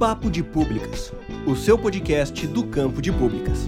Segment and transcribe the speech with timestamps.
[0.00, 1.12] Papo de Públicas,
[1.46, 3.58] o seu podcast do campo de públicas.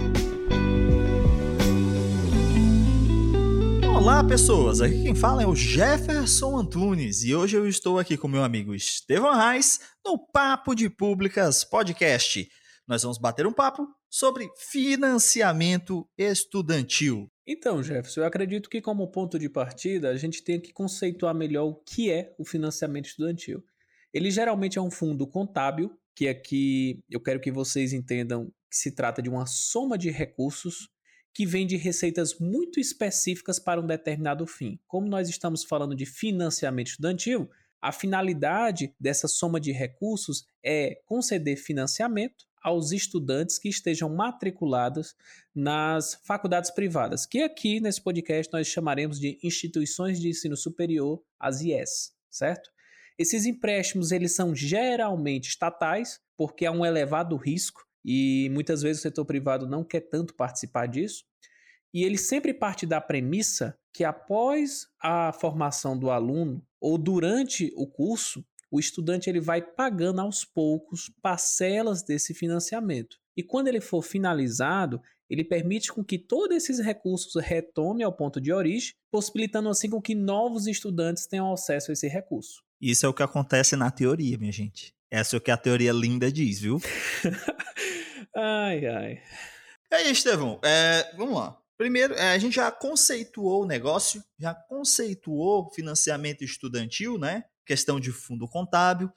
[3.95, 4.81] Olá, pessoas!
[4.81, 8.73] Aqui quem fala é o Jefferson Antunes e hoje eu estou aqui com meu amigo
[8.73, 12.49] Estevão Reis no Papo de Públicas Podcast.
[12.87, 17.31] Nós vamos bater um papo sobre financiamento estudantil.
[17.45, 21.65] Então, Jefferson, eu acredito que como ponto de partida a gente tem que conceituar melhor
[21.65, 23.63] o que é o financiamento estudantil.
[24.11, 28.91] Ele geralmente é um fundo contábil, que aqui eu quero que vocês entendam que se
[28.91, 30.89] trata de uma soma de recursos
[31.33, 34.79] que vem de receitas muito específicas para um determinado fim.
[34.87, 37.49] Como nós estamos falando de financiamento estudantil,
[37.81, 45.15] a finalidade dessa soma de recursos é conceder financiamento aos estudantes que estejam matriculados
[45.53, 51.61] nas faculdades privadas, que aqui nesse podcast nós chamaremos de instituições de ensino superior, as
[51.61, 52.71] IES, certo?
[53.17, 59.03] Esses empréstimos eles são geralmente estatais, porque há um elevado risco e muitas vezes o
[59.03, 61.23] setor privado não quer tanto participar disso.
[61.93, 67.85] E ele sempre parte da premissa que após a formação do aluno ou durante o
[67.85, 73.17] curso, o estudante ele vai pagando aos poucos parcelas desse financiamento.
[73.37, 74.99] E quando ele for finalizado,
[75.29, 80.01] ele permite com que todos esses recursos retomem ao ponto de origem, possibilitando assim com
[80.01, 82.63] que novos estudantes tenham acesso a esse recurso.
[82.83, 84.93] Isso é o que acontece na teoria, minha gente.
[85.09, 86.81] Essa é o que a teoria linda diz, viu?
[88.35, 89.21] ai, ai.
[89.89, 91.57] E aí, Estevão, é, vamos lá.
[91.77, 97.45] Primeiro, é, a gente já conceituou o negócio, já conceituou financiamento estudantil, né?
[97.65, 99.09] Questão de fundo contábil,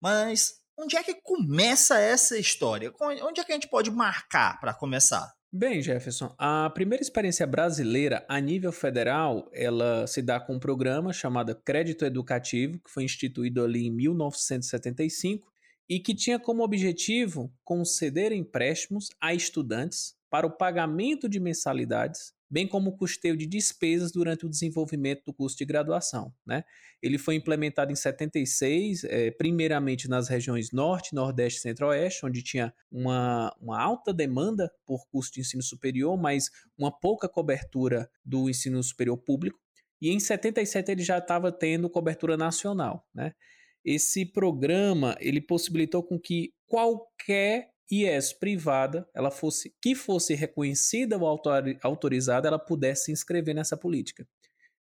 [0.00, 2.94] mas onde é que começa essa história?
[3.00, 5.34] Onde é que a gente pode marcar para começar?
[5.50, 11.10] Bem, Jefferson, a primeira experiência brasileira a nível federal, ela se dá com um programa
[11.10, 15.50] chamado Crédito Educativo, que foi instituído ali em 1975
[15.88, 22.66] e que tinha como objetivo conceder empréstimos a estudantes para o pagamento de mensalidades bem
[22.66, 26.32] como o custeio de despesas durante o desenvolvimento do curso de graduação.
[26.46, 26.64] Né?
[27.02, 32.72] Ele foi implementado em 76, é, primeiramente nas regiões Norte, Nordeste e Centro-Oeste, onde tinha
[32.90, 38.82] uma, uma alta demanda por curso de ensino superior, mas uma pouca cobertura do ensino
[38.82, 39.58] superior público.
[40.00, 43.06] E em 77 ele já estava tendo cobertura nacional.
[43.14, 43.32] Né?
[43.84, 51.40] Esse programa ele possibilitou com que qualquer IES privada, ela fosse que fosse reconhecida ou
[51.82, 54.26] autorizada, ela pudesse se inscrever nessa política.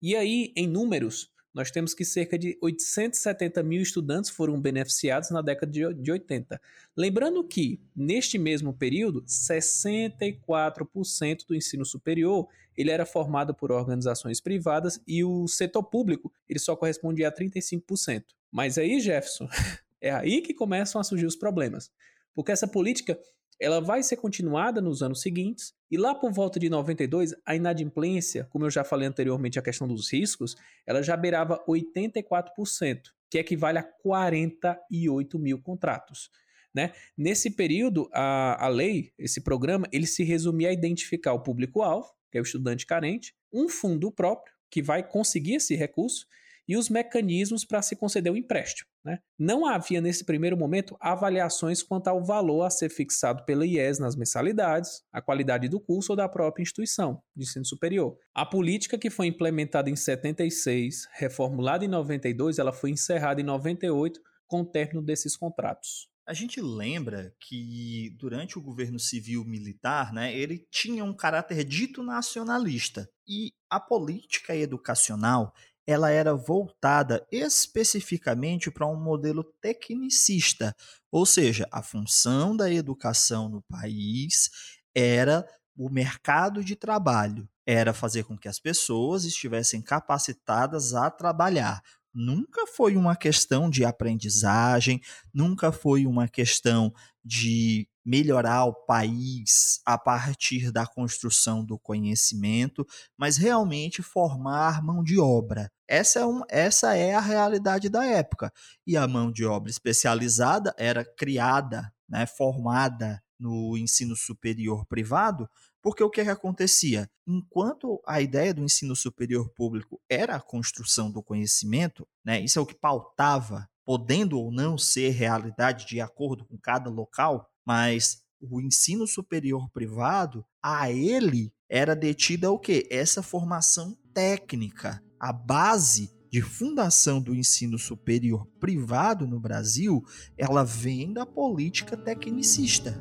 [0.00, 5.42] E aí, em números, nós temos que cerca de 870 mil estudantes foram beneficiados na
[5.42, 6.58] década de 80.
[6.96, 14.98] Lembrando que, neste mesmo período, 64% do ensino superior ele era formado por organizações privadas
[15.06, 18.24] e o setor público ele só correspondia a 35%.
[18.50, 19.46] Mas aí, Jefferson,
[20.00, 21.90] é aí que começam a surgir os problemas
[22.34, 23.18] porque essa política
[23.60, 28.44] ela vai ser continuada nos anos seguintes, e lá por volta de 92, a inadimplência,
[28.50, 33.78] como eu já falei anteriormente, a questão dos riscos, ela já beirava 84%, que equivale
[33.78, 36.28] a 48 mil contratos.
[36.74, 36.92] Né?
[37.16, 42.38] Nesse período, a, a lei, esse programa, ele se resumia a identificar o público-alvo, que
[42.38, 46.26] é o estudante carente, um fundo próprio, que vai conseguir esse recurso,
[46.68, 48.88] e os mecanismos para se conceder o um empréstimo.
[49.04, 49.18] Né?
[49.38, 54.14] Não havia, nesse primeiro momento, avaliações quanto ao valor a ser fixado pela IES nas
[54.16, 58.16] mensalidades, a qualidade do curso ou da própria instituição de ensino superior.
[58.34, 64.20] A política que foi implementada em 76, reformulada em 92, ela foi encerrada em 98
[64.46, 66.12] com o término desses contratos.
[66.24, 72.00] A gente lembra que durante o governo civil militar, né, ele tinha um caráter dito
[72.00, 75.52] nacionalista e a política educacional
[75.86, 80.74] ela era voltada especificamente para um modelo tecnicista,
[81.10, 84.50] ou seja, a função da educação no país
[84.94, 91.82] era o mercado de trabalho, era fazer com que as pessoas estivessem capacitadas a trabalhar.
[92.14, 95.00] Nunca foi uma questão de aprendizagem,
[95.32, 96.92] nunca foi uma questão
[97.24, 105.18] de melhorar o país a partir da construção do conhecimento, mas realmente formar mão de
[105.18, 105.70] obra.
[105.86, 108.52] Essa é, um, essa é a realidade da época.
[108.86, 115.48] E a mão de obra especializada era criada, né, formada no ensino superior privado,
[115.82, 117.10] porque o que, é que acontecia?
[117.26, 122.62] Enquanto a ideia do ensino superior público era a construção do conhecimento, né, isso é
[122.62, 128.60] o que pautava podendo ou não ser realidade de acordo com cada local, mas o
[128.60, 132.86] ensino superior privado, a ele era detida o quê?
[132.90, 140.02] Essa formação técnica, a base de fundação do ensino superior privado no Brasil,
[140.36, 143.00] ela vem da política tecnicista.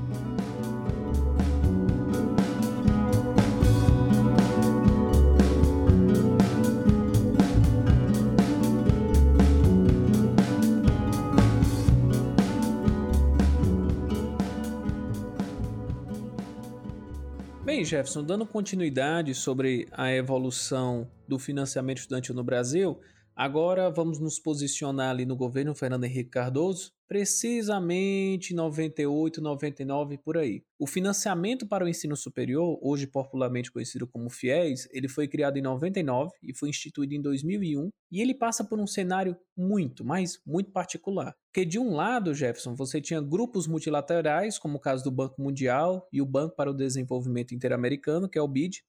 [17.83, 22.99] Jefferson, dando continuidade sobre a evolução do financiamento estudantil no Brasil,
[23.35, 30.63] agora vamos nos posicionar ali no governo Fernando Henrique Cardoso precisamente 98, 99 por aí.
[30.79, 35.61] O financiamento para o ensino superior, hoje popularmente conhecido como FIES, ele foi criado em
[35.61, 40.71] 99 e foi instituído em 2001, e ele passa por um cenário muito, mas muito
[40.71, 41.35] particular.
[41.51, 46.07] Porque de um lado, Jefferson, você tinha grupos multilaterais, como o caso do Banco Mundial
[46.13, 48.85] e o Banco para o Desenvolvimento Interamericano, que é o BID,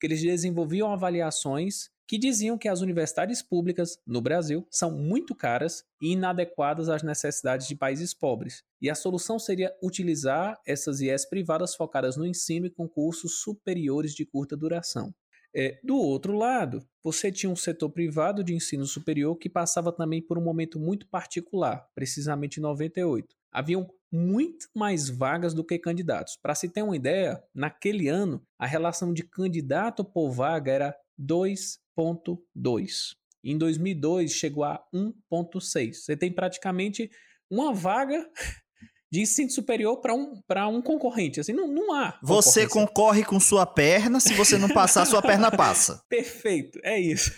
[0.00, 5.84] que eles desenvolviam avaliações que diziam que as universidades públicas no Brasil são muito caras
[6.00, 8.62] e inadequadas às necessidades de países pobres.
[8.80, 14.24] E a solução seria utilizar essas IES privadas focadas no ensino e concursos superiores de
[14.24, 15.12] curta duração.
[15.58, 20.20] É, do outro lado, você tinha um setor privado de ensino superior que passava também
[20.20, 23.34] por um momento muito particular, precisamente em 98.
[23.50, 26.36] Haviam muito mais vagas do que candidatos.
[26.42, 31.78] Para se ter uma ideia, naquele ano, a relação de candidato por vaga era 2
[31.98, 33.16] 1.2.
[33.44, 35.94] Em 2002 chegou a 1.6.
[35.94, 37.10] Você tem praticamente
[37.50, 38.28] uma vaga
[39.10, 41.40] de ensino superior para um, um concorrente.
[41.40, 42.18] Assim, não, não há.
[42.22, 46.02] Você concorre com sua perna, se você não passar, sua perna passa.
[46.10, 47.32] Perfeito, é isso.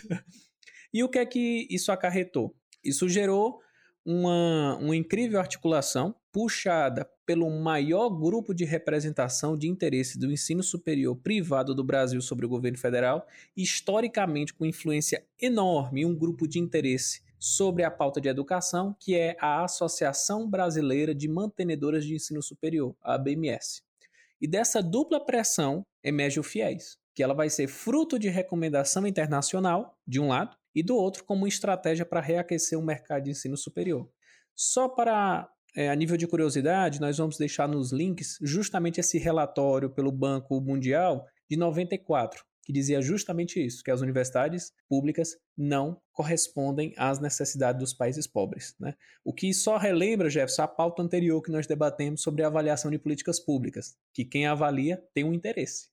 [0.93, 2.55] E o que é que isso acarretou?
[2.83, 3.59] Isso gerou
[4.05, 11.15] uma, uma incrível articulação puxada pelo maior grupo de representação de interesse do ensino superior
[11.15, 17.21] privado do Brasil sobre o governo federal, historicamente com influência enorme, um grupo de interesse
[17.37, 22.95] sobre a pauta de educação, que é a Associação Brasileira de Mantenedoras de Ensino Superior,
[22.99, 23.83] a ABMS.
[24.41, 29.95] E dessa dupla pressão emerge o FIES, que ela vai ser fruto de recomendação internacional,
[30.07, 34.09] de um lado, e do outro como estratégia para reaquecer o mercado de ensino superior.
[34.55, 39.89] Só para é, a nível de curiosidade, nós vamos deixar nos links justamente esse relatório
[39.89, 46.93] pelo Banco Mundial de 94, que dizia justamente isso, que as universidades públicas não correspondem
[46.97, 48.75] às necessidades dos países pobres.
[48.79, 48.93] Né?
[49.23, 52.99] O que só relembra, Jefferson, a pauta anterior que nós debatemos sobre a avaliação de
[52.99, 55.89] políticas públicas, que quem avalia tem um interesse.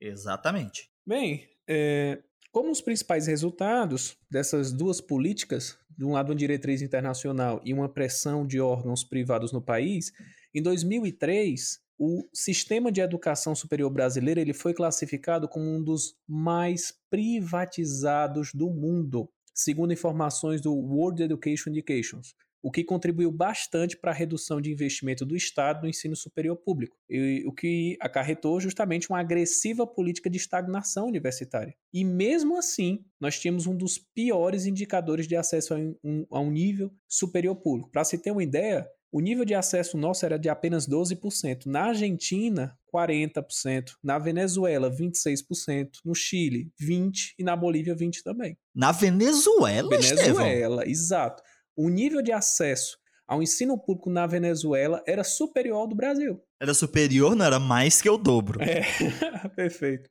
[0.00, 0.88] Exatamente.
[1.06, 7.60] Bem, é, como os principais resultados dessas duas políticas, de um lado uma diretriz internacional
[7.64, 10.12] e uma pressão de órgãos privados no país,
[10.54, 16.94] em 2003 o sistema de educação superior brasileiro ele foi classificado como um dos mais
[17.10, 24.14] privatizados do mundo, segundo informações do World Education Indications o que contribuiu bastante para a
[24.14, 29.20] redução de investimento do Estado no ensino superior público, e, o que acarretou justamente uma
[29.20, 31.74] agressiva política de estagnação universitária.
[31.92, 36.50] E mesmo assim, nós tínhamos um dos piores indicadores de acesso a um, a um
[36.50, 37.90] nível superior público.
[37.90, 41.66] Para se ter uma ideia, o nível de acesso nosso era de apenas 12%.
[41.66, 43.94] Na Argentina, 40%.
[44.02, 45.88] Na Venezuela, 26%.
[46.04, 47.34] No Chile, 20%.
[47.38, 48.56] E na Bolívia, 20% também.
[48.74, 50.82] Na Venezuela, Venezuela, Estevão?
[50.84, 51.42] exato
[51.76, 56.42] o nível de acesso ao ensino público na Venezuela era superior ao do Brasil.
[56.60, 58.60] Era superior, não era mais que o dobro.
[58.60, 58.82] É,
[59.54, 60.10] perfeito.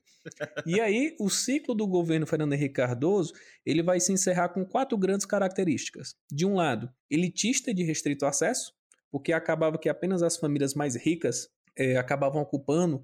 [0.66, 3.34] E aí, o ciclo do governo Fernando Henrique Cardoso,
[3.66, 6.16] ele vai se encerrar com quatro grandes características.
[6.32, 8.74] De um lado, elitista de restrito acesso,
[9.12, 13.02] porque acabava que apenas as famílias mais ricas é, acabavam ocupando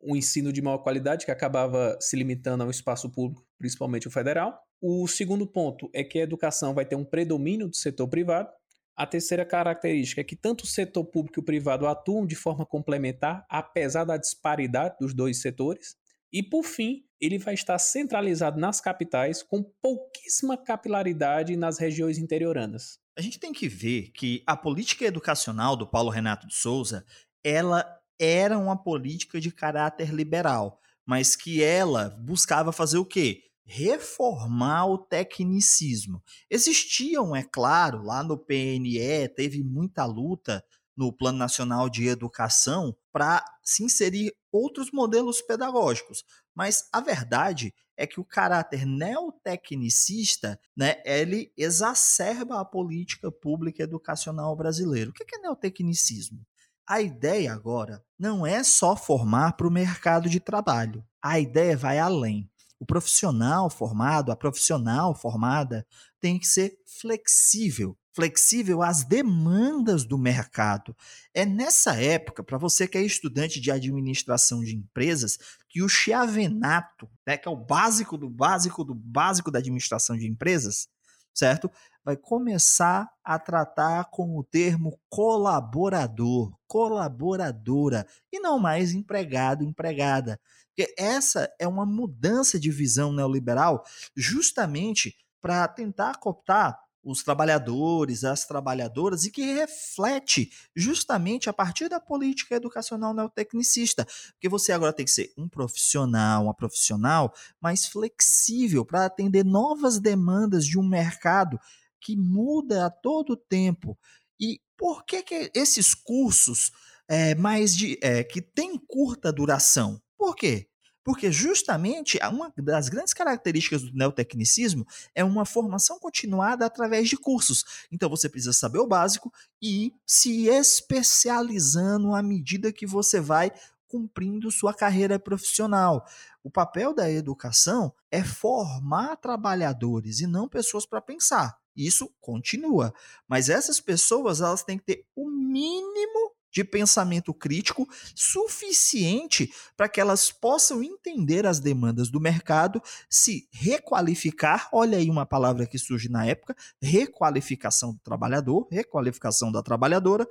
[0.00, 4.58] o ensino de maior qualidade, que acabava se limitando ao espaço público, principalmente o federal.
[4.80, 8.48] O segundo ponto é que a educação vai ter um predomínio do setor privado.
[8.96, 12.64] A terceira característica é que tanto o setor público e o privado atuam de forma
[12.64, 15.96] complementar, apesar da disparidade dos dois setores.
[16.32, 22.98] E, por fim, ele vai estar centralizado nas capitais, com pouquíssima capilaridade nas regiões interioranas.
[23.16, 27.04] A gente tem que ver que a política educacional do Paulo Renato de Souza,
[27.42, 33.48] ela era uma política de caráter liberal, mas que ela buscava fazer o quê?
[33.68, 36.22] reformar o tecnicismo.
[36.48, 40.64] Existiam, é claro, lá no PNE, teve muita luta
[40.96, 46.24] no Plano Nacional de Educação para se inserir outros modelos pedagógicos.
[46.54, 54.56] Mas a verdade é que o caráter neotecnicista, né, ele exacerba a política pública educacional
[54.56, 55.10] brasileira.
[55.10, 56.44] O que é neotecnicismo?
[56.88, 61.04] A ideia agora não é só formar para o mercado de trabalho.
[61.20, 62.50] A ideia vai além.
[62.80, 65.86] O profissional formado, a profissional formada,
[66.18, 70.96] tem que ser flexível, flexível às demandas do mercado.
[71.34, 77.06] É nessa época, para você que é estudante de administração de empresas, que o chiavenato,
[77.26, 80.88] né, que é o básico do básico do básico da administração de empresas,
[81.34, 81.70] certo?
[82.08, 90.40] Vai começar a tratar com o termo colaborador, colaboradora, e não mais empregado, empregada.
[90.68, 93.84] Porque essa é uma mudança de visão neoliberal
[94.16, 102.00] justamente para tentar cooptar os trabalhadores, as trabalhadoras e que reflete justamente a partir da
[102.00, 108.82] política educacional neotecnicista, porque você agora tem que ser um profissional, uma profissional mais flexível
[108.82, 111.60] para atender novas demandas de um mercado
[112.00, 113.98] que muda a todo tempo.
[114.40, 116.70] E por que, que esses cursos
[117.08, 120.00] é, mais de é, que têm curta duração?
[120.16, 120.68] Por quê?
[121.04, 127.64] Porque justamente uma das grandes características do neotecnicismo é uma formação continuada através de cursos.
[127.90, 133.50] Então você precisa saber o básico e se especializando à medida que você vai
[133.88, 136.04] cumprindo sua carreira profissional.
[136.44, 141.58] O papel da educação é formar trabalhadores e não pessoas para pensar.
[141.78, 142.92] Isso continua,
[143.28, 150.00] mas essas pessoas elas têm que ter o mínimo de pensamento crítico suficiente para que
[150.00, 154.68] elas possam entender as demandas do mercado, se requalificar.
[154.72, 160.26] Olha aí uma palavra que surge na época: requalificação do trabalhador, requalificação da trabalhadora,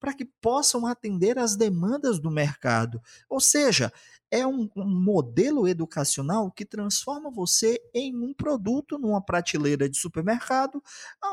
[0.00, 3.00] para que possam atender às demandas do mercado.
[3.28, 3.92] Ou seja,
[4.30, 10.82] é um, um, modelo educacional que transforma você em um produto numa prateleira de supermercado,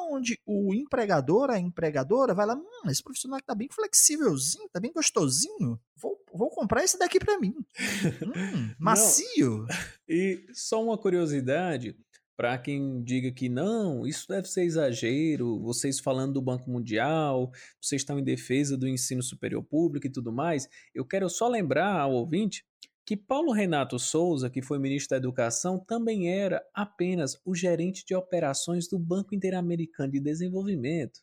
[0.09, 4.91] onde o empregador, a empregadora, vai lá, hum, esse profissional está bem flexívelzinho, está bem
[4.91, 7.55] gostosinho, vou, vou comprar esse daqui para mim.
[8.27, 9.65] Hum, macio.
[9.67, 9.75] Não.
[10.07, 11.95] E só uma curiosidade,
[12.37, 17.51] para quem diga que não, isso deve ser exagero, vocês falando do Banco Mundial,
[17.81, 21.99] vocês estão em defesa do ensino superior público e tudo mais, eu quero só lembrar
[21.99, 22.63] ao ouvinte
[23.03, 28.13] que Paulo Renato Souza, que foi ministro da Educação, também era apenas o gerente de
[28.13, 31.21] operações do Banco Interamericano de Desenvolvimento.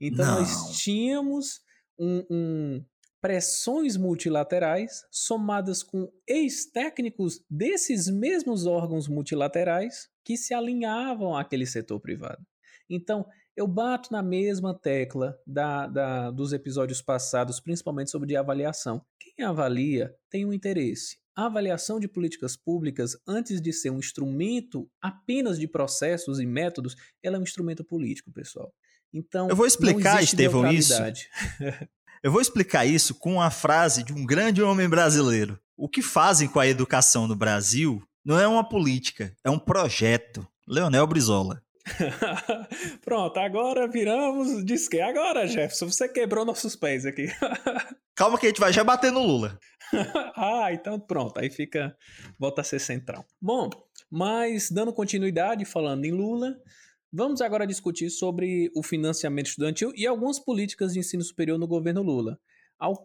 [0.00, 0.40] Então não.
[0.40, 1.60] nós tínhamos
[1.98, 2.84] um, um,
[3.20, 12.44] pressões multilaterais somadas com ex-técnicos desses mesmos órgãos multilaterais que se alinhavam àquele setor privado.
[12.88, 19.04] Então, eu bato na mesma tecla da, da, dos episódios passados, principalmente sobre avaliação.
[19.18, 21.18] Quem avalia tem um interesse.
[21.36, 26.96] A avaliação de políticas públicas, antes de ser um instrumento apenas de processos e métodos,
[27.22, 28.72] ela é um instrumento político, pessoal.
[29.12, 30.94] Então, eu vou explicar, Estevão, isso.
[32.22, 35.58] Eu vou explicar isso com a frase de um grande homem brasileiro.
[35.76, 40.46] O que fazem com a educação no Brasil não é uma política, é um projeto.
[40.66, 41.62] Leonel Brizola.
[43.02, 44.64] Pronto, agora viramos.
[44.64, 47.26] Diz que agora, Jefferson, você quebrou nossos pés aqui.
[48.14, 49.58] Calma que a gente vai já bater no Lula.
[50.36, 51.96] ah, então pronto, aí fica.
[52.38, 53.24] Volta a ser central.
[53.40, 53.70] Bom,
[54.10, 56.56] mas dando continuidade, falando em Lula,
[57.10, 62.02] Vamos agora discutir sobre o financiamento estudantil e algumas políticas de ensino superior no governo
[62.02, 62.38] Lula.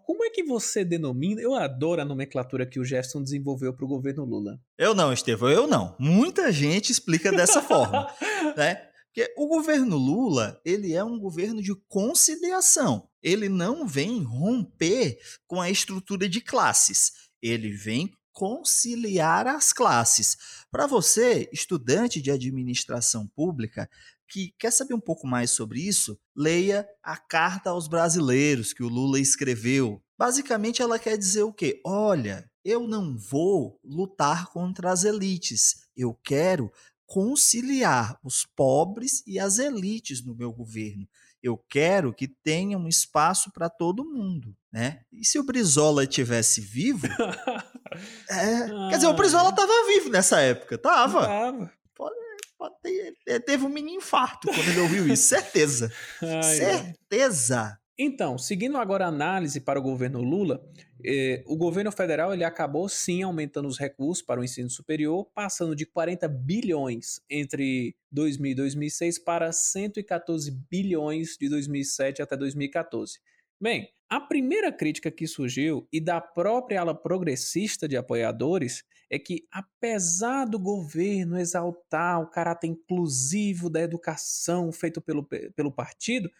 [0.06, 1.42] Como é que você denomina?
[1.42, 4.60] Eu adoro a nomenclatura que o Jefferson desenvolveu para o governo Lula.
[4.78, 5.96] Eu não, Estevão, eu não.
[5.98, 8.08] Muita gente explica dessa forma,
[8.58, 8.76] né?
[9.06, 13.08] Porque o governo Lula, ele é um governo de conciliação.
[13.22, 15.18] Ele não vem romper
[15.48, 17.12] com a estrutura de classes.
[17.42, 20.36] Ele vem conciliar as classes.
[20.72, 23.90] Para você, estudante de administração pública,
[24.28, 28.90] que quer saber um pouco mais sobre isso, leia a Carta aos Brasileiros que o
[28.90, 30.02] Lula escreveu.
[30.18, 31.80] Basicamente, ela quer dizer o quê?
[31.86, 36.72] Olha, eu não vou lutar contra as elites, eu quero
[37.06, 41.08] conciliar os pobres e as elites no meu governo.
[41.44, 45.02] Eu quero que tenha um espaço para todo mundo, né?
[45.12, 47.06] E se o Brizola tivesse vivo,
[48.32, 51.26] é, ah, quer dizer, o Brizola estava vivo nessa época, tava.
[51.26, 51.72] Tava.
[51.94, 52.16] Pode,
[52.58, 55.92] pode ter, teve um mini infarto quando ele ouviu isso, certeza.
[56.24, 57.78] Ai, certeza.
[57.98, 60.68] Então, seguindo agora a análise para o governo Lula,
[61.06, 65.76] eh, o governo federal ele acabou sim aumentando os recursos para o ensino superior, passando
[65.76, 73.20] de 40 bilhões entre 2000 e 2006 para 114 bilhões de 2007 até 2014.
[73.62, 79.46] Bem, a primeira crítica que surgiu e da própria ala progressista de apoiadores é que,
[79.52, 85.24] apesar do governo exaltar o caráter inclusivo da educação feito pelo,
[85.56, 86.32] pelo partido,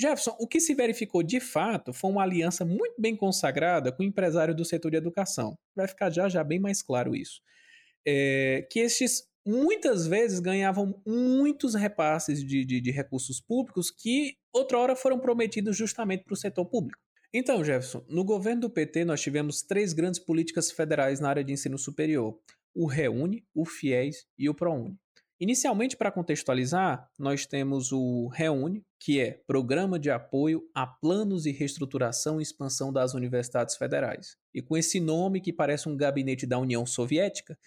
[0.00, 4.06] Jefferson, o que se verificou de fato foi uma aliança muito bem consagrada com o
[4.06, 5.58] empresário do setor de educação.
[5.76, 7.42] Vai ficar já já bem mais claro isso.
[8.06, 14.96] É, que estes muitas vezes ganhavam muitos repasses de, de, de recursos públicos que outrora
[14.96, 17.02] foram prometidos justamente para o setor público.
[17.32, 21.52] Então, Jefferson, no governo do PT nós tivemos três grandes políticas federais na área de
[21.52, 22.38] ensino superior:
[22.74, 24.98] o REUNE, o FIES e o ProUni.
[25.40, 31.50] Inicialmente, para contextualizar, nós temos o REUNE, que é Programa de Apoio a Planos de
[31.50, 34.36] Reestruturação e Expansão das Universidades Federais.
[34.52, 37.58] E com esse nome, que parece um gabinete da União Soviética,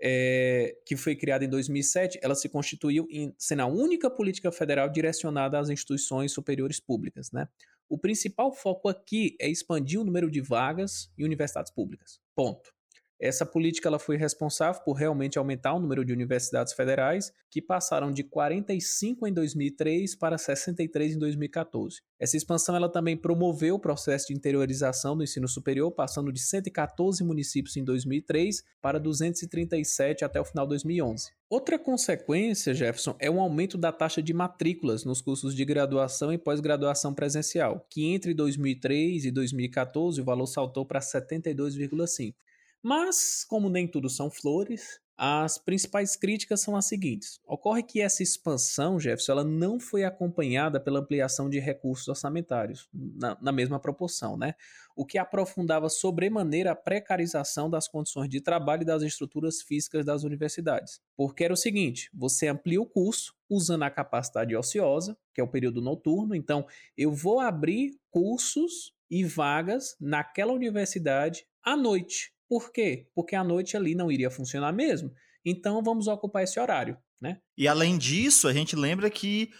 [0.00, 4.88] é, que foi criada em 2007, ela se constituiu em sendo a única política federal
[4.88, 7.30] direcionada às instituições superiores públicas.
[7.30, 7.46] Né?
[7.90, 12.20] O principal foco aqui é expandir o número de vagas em universidades públicas.
[12.34, 12.72] Ponto.
[13.20, 18.12] Essa política ela foi responsável por realmente aumentar o número de universidades federais, que passaram
[18.12, 22.00] de 45 em 2003 para 63 em 2014.
[22.20, 27.24] Essa expansão ela também promoveu o processo de interiorização do ensino superior, passando de 114
[27.24, 31.32] municípios em 2003 para 237 até o final de 2011.
[31.50, 36.38] Outra consequência, Jefferson, é o aumento da taxa de matrículas nos cursos de graduação e
[36.38, 42.34] pós-graduação presencial, que entre 2003 e 2014 o valor saltou para 72,5.
[42.82, 47.40] Mas, como nem tudo são flores, as principais críticas são as seguintes.
[47.44, 53.36] Ocorre que essa expansão, Jefferson, ela não foi acompanhada pela ampliação de recursos orçamentários, na,
[53.40, 54.54] na, mesma proporção, né?
[54.94, 60.22] O que aprofundava sobremaneira a precarização das condições de trabalho e das estruturas físicas das
[60.22, 61.00] universidades.
[61.16, 65.50] Porque era o seguinte: você amplia o curso usando a capacidade ociosa, que é o
[65.50, 66.64] período noturno, então
[66.96, 72.32] eu vou abrir cursos e vagas naquela universidade à noite.
[72.48, 73.08] Por quê?
[73.14, 75.12] Porque a noite ali não iria funcionar mesmo.
[75.44, 77.40] Então vamos ocupar esse horário, né?
[77.56, 79.50] E além disso, a gente lembra que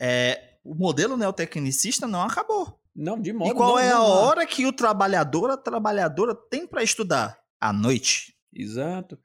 [0.00, 2.78] é, o modelo neotecnicista não acabou.
[2.94, 4.14] Não, de modo E qual não, é não, a não.
[4.24, 7.38] hora que o trabalhador, a trabalhadora tem para estudar?
[7.60, 8.34] À noite.
[8.52, 9.18] Exato.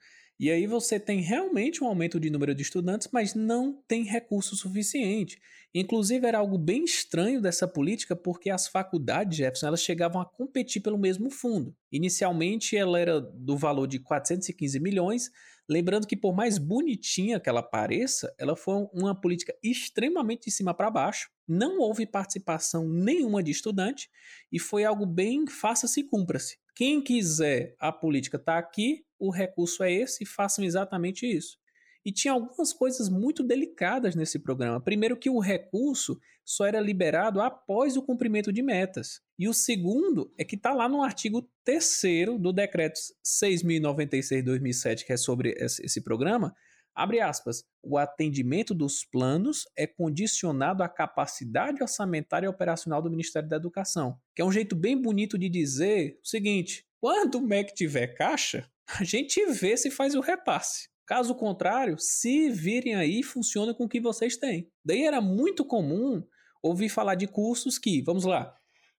[0.43, 4.57] E aí você tem realmente um aumento de número de estudantes, mas não tem recurso
[4.57, 5.39] suficiente.
[5.73, 10.81] Inclusive era algo bem estranho dessa política, porque as faculdades, Jefferson, elas chegavam a competir
[10.81, 11.73] pelo mesmo fundo.
[11.89, 15.31] Inicialmente ela era do valor de 415 milhões,
[15.69, 20.73] lembrando que por mais bonitinha que ela pareça, ela foi uma política extremamente de cima
[20.73, 21.29] para baixo.
[21.47, 24.09] Não houve participação nenhuma de estudante
[24.51, 26.57] e foi algo bem faça-se cumpra-se.
[26.75, 31.57] Quem quiser a política está aqui, o recurso é esse, façam exatamente isso.
[32.05, 34.81] E tinha algumas coisas muito delicadas nesse programa.
[34.81, 39.21] Primeiro, que o recurso só era liberado após o cumprimento de metas.
[39.39, 45.17] E o segundo é que está lá no artigo 3 do Decreto 6.096-2007, que é
[45.17, 46.53] sobre esse programa.
[46.93, 47.63] Abre aspas.
[47.81, 54.19] O atendimento dos planos é condicionado à capacidade orçamentária e operacional do Ministério da Educação.
[54.35, 58.69] Que é um jeito bem bonito de dizer o seguinte: quando o MEC tiver caixa,
[58.87, 60.89] a gente vê se faz o repasse.
[61.05, 64.69] Caso contrário, se virem aí, funciona com o que vocês têm.
[64.85, 66.23] Daí era muito comum
[66.61, 68.55] ouvir falar de cursos que, vamos lá,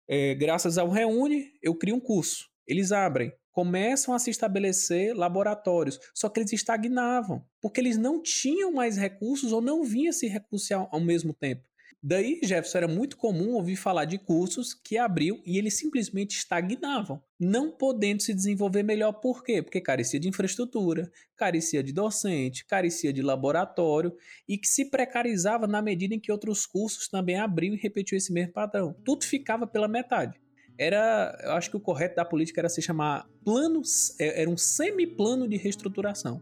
[0.08, 2.50] é, graças ao Reúne, eu crio um curso.
[2.68, 8.72] Eles abrem, começam a se estabelecer laboratórios, só que eles estagnavam, porque eles não tinham
[8.74, 11.64] mais recursos ou não vinha se recursos ao, ao mesmo tempo.
[12.06, 17.24] Daí, Jefferson, era muito comum ouvir falar de cursos que abriu e eles simplesmente estagnavam,
[17.40, 19.14] não podendo se desenvolver melhor.
[19.14, 19.62] Por quê?
[19.62, 24.14] Porque carecia de infraestrutura, carecia de docente, carecia de laboratório
[24.46, 28.34] e que se precarizava na medida em que outros cursos também abriam e repetiu esse
[28.34, 28.94] mesmo padrão.
[29.06, 30.42] Tudo ficava pela metade.
[30.78, 34.58] Era, eu acho que o correto da política era se chamar planos, é, era um
[34.58, 36.42] semiplano de reestruturação.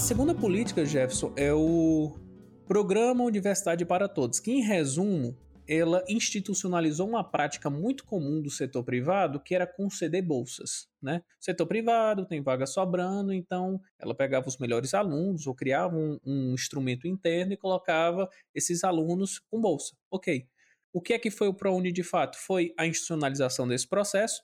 [0.00, 2.18] segunda política, Jefferson, é o
[2.66, 5.36] Programa Universidade para Todos, que em resumo
[5.68, 10.88] ela institucionalizou uma prática muito comum do setor privado, que era conceder bolsas.
[11.02, 11.22] Né?
[11.38, 16.54] Setor privado tem vaga sobrando, então ela pegava os melhores alunos ou criava um, um
[16.54, 19.94] instrumento interno e colocava esses alunos com bolsa.
[20.10, 20.46] Ok.
[20.92, 22.38] O que é que foi o ProUni de fato?
[22.38, 24.42] Foi a institucionalização desse processo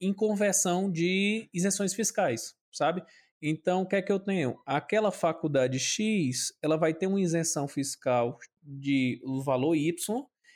[0.00, 3.02] em conversão de isenções fiscais, sabe?
[3.42, 4.56] Então, o que é que eu tenho?
[4.64, 9.92] Aquela faculdade X, ela vai ter uma isenção fiscal de valor Y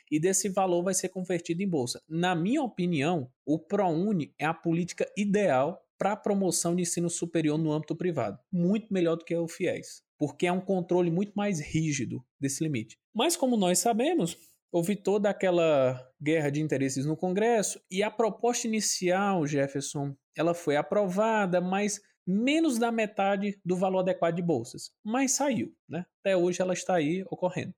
[0.09, 2.01] e desse valor vai ser convertido em bolsa.
[2.07, 7.57] Na minha opinião, o ProUni é a política ideal para a promoção de ensino superior
[7.57, 8.39] no âmbito privado.
[8.51, 12.97] Muito melhor do que o FIES, porque é um controle muito mais rígido desse limite.
[13.13, 14.37] Mas como nós sabemos,
[14.71, 20.75] houve toda aquela guerra de interesses no Congresso e a proposta inicial, Jefferson, ela foi
[20.75, 24.91] aprovada, mas menos da metade do valor adequado de bolsas.
[25.03, 26.05] Mas saiu, né?
[26.19, 27.73] Até hoje ela está aí ocorrendo.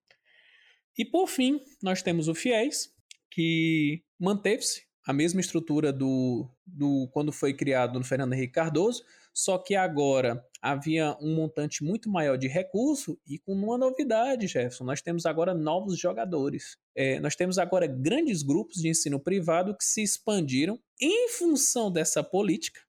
[0.97, 2.89] E por fim, nós temos o FIES,
[3.29, 9.57] que manteve-se a mesma estrutura do, do quando foi criado no Fernando Henrique Cardoso, só
[9.57, 15.01] que agora havia um montante muito maior de recurso e com uma novidade, Jefferson, nós
[15.01, 16.77] temos agora novos jogadores.
[16.93, 22.21] É, nós temos agora grandes grupos de ensino privado que se expandiram em função dessa
[22.21, 22.81] política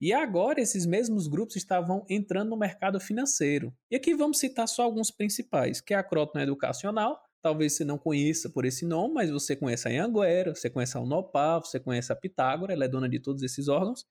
[0.00, 3.74] e agora esses mesmos grupos estavam entrando no mercado financeiro.
[3.90, 7.96] E aqui vamos citar só alguns principais, que é a Croton Educacional, Talvez você não
[7.96, 12.12] conheça por esse nome, mas você conhece a Anguera, você conhece a Unopar, você conhece
[12.12, 14.04] a Pitágora, ela é dona de todos esses órgãos.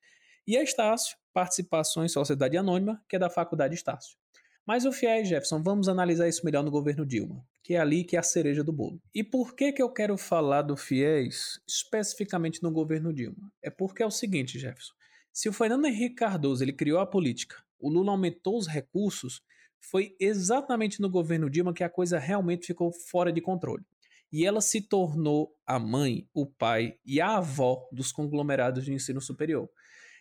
[0.48, 4.15] E a Estácio, Participações Sociedade Anônima, que é da Faculdade Estácio.
[4.65, 8.15] Mas o FIES, Jefferson, vamos analisar isso melhor no governo Dilma, que é ali que
[8.15, 9.02] é a cereja do bolo.
[9.13, 13.52] E por que, que eu quero falar do FIES especificamente no governo Dilma?
[13.62, 14.93] É porque é o seguinte, Jefferson.
[15.36, 19.41] Se o Fernando Henrique Cardoso ele criou a política, o Lula aumentou os recursos,
[19.82, 23.84] foi exatamente no governo Dilma que a coisa realmente ficou fora de controle.
[24.32, 29.19] E ela se tornou a mãe, o pai e a avó dos conglomerados de ensino
[29.19, 29.69] superior.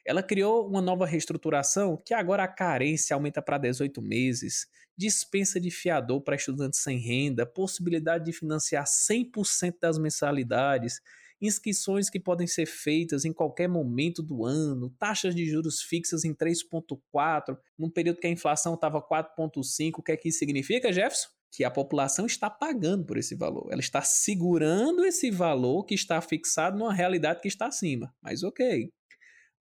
[0.07, 5.71] Ela criou uma nova reestruturação que agora a carência aumenta para 18 meses, dispensa de
[5.71, 11.01] fiador para estudantes sem renda, possibilidade de financiar 100% das mensalidades,
[11.41, 16.35] inscrições que podem ser feitas em qualquer momento do ano, taxas de juros fixas em
[16.35, 19.93] 3,4, num período que a inflação estava 4,5.
[19.99, 21.29] O que é que isso significa, Jefferson?
[21.51, 23.69] Que a população está pagando por esse valor.
[23.71, 28.13] Ela está segurando esse valor que está fixado numa realidade que está acima.
[28.21, 28.91] Mas ok.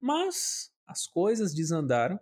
[0.04, 2.20] Mas as coisas desandaram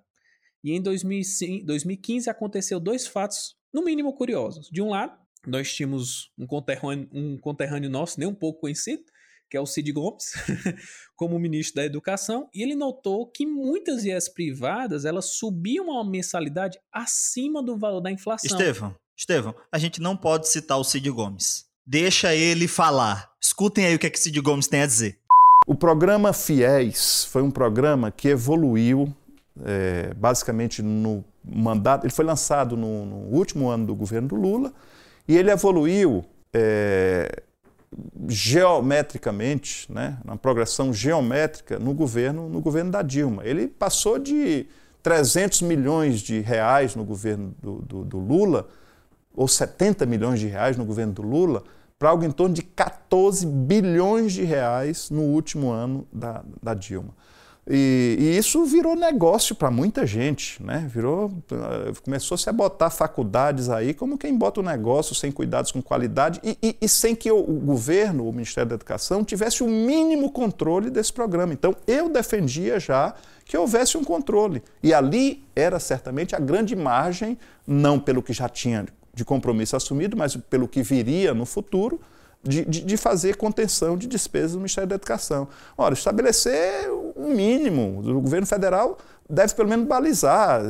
[0.63, 4.69] e em 2015 aconteceu dois fatos, no mínimo curiosos.
[4.69, 5.17] De um lado,
[5.47, 9.03] nós tínhamos um conterrâneo, um conterrâneo nosso, nem um pouco conhecido,
[9.49, 10.31] que é o Cid Gomes,
[11.17, 16.79] como ministro da Educação, e ele notou que muitas IES privadas elas subiam a mensalidade
[16.91, 18.47] acima do valor da inflação.
[18.47, 21.65] Estevão, Estevão, a gente não pode citar o Cid Gomes.
[21.83, 23.33] Deixa ele falar.
[23.41, 25.19] Escutem aí o que, é que Cid Gomes tem a dizer.
[25.71, 29.07] O programa FIES foi um programa que evoluiu
[29.63, 32.03] é, basicamente no mandato.
[32.03, 34.73] Ele foi lançado no, no, último ano do governo do Lula
[35.25, 37.41] e ele evoluiu é,
[38.27, 43.45] geometricamente, né, uma progressão geométrica no governo, no governo da Dilma.
[43.45, 44.67] Ele passou de
[45.01, 48.67] 300 milhões de reais no governo do, do, do Lula,
[49.33, 51.63] ou 70 milhões de reais no governo do Lula,
[52.01, 57.13] para algo em torno de 14 bilhões de reais no último ano da, da Dilma.
[57.69, 60.89] E, e, isso virou negócio para muita gente, né?
[60.91, 61.31] Virou,
[62.03, 66.39] começou -se a botar faculdades aí como quem bota o negócio sem cuidados com qualidade
[66.43, 70.31] e, e, e, sem que o, o governo, o Ministério da Educação, tivesse o mínimo
[70.31, 71.53] controle desse programa.
[71.53, 73.13] Então, eu defendia já
[73.45, 74.63] que houvesse um controle.
[74.81, 77.37] E ali era certamente a grande margem,
[77.67, 81.99] não pelo que já tinha de compromisso assumido, mas pelo que viria no futuro,
[82.43, 85.47] de, de, de, fazer contenção de despesas do Ministério da Educação.
[85.77, 87.99] Ora, estabelecer um mínimo.
[87.99, 88.97] O governo federal
[89.29, 90.61] deve pelo menos balizar.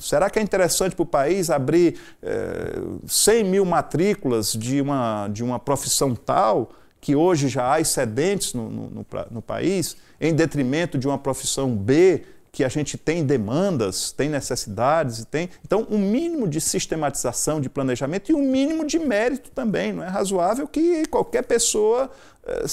[0.00, 2.72] Será que é interessante para o país abrir eh,
[3.06, 8.68] 100 mil matrículas de uma, de uma profissão tal, que hoje já há excedentes no,
[8.68, 14.12] no, no, no país, em detrimento de uma profissão B que a gente tem demandas,
[14.12, 15.48] tem necessidades, tem.
[15.64, 19.94] Então, um mínimo de sistematização, de planejamento e um mínimo de mérito também.
[19.94, 22.10] Não é razoável que qualquer pessoa
[22.46, 22.64] eh,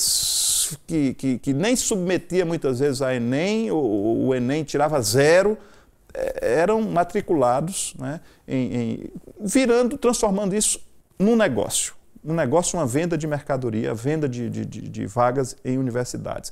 [0.86, 5.58] que, que, que nem submetia muitas vezes a Enem, ou o Enem tirava zero,
[6.13, 10.82] eh, eram matriculados, né, em, em, virando, transformando isso
[11.18, 11.94] num negócio.
[12.22, 16.52] Um negócio, uma venda de mercadoria, venda de, de, de vagas em universidades.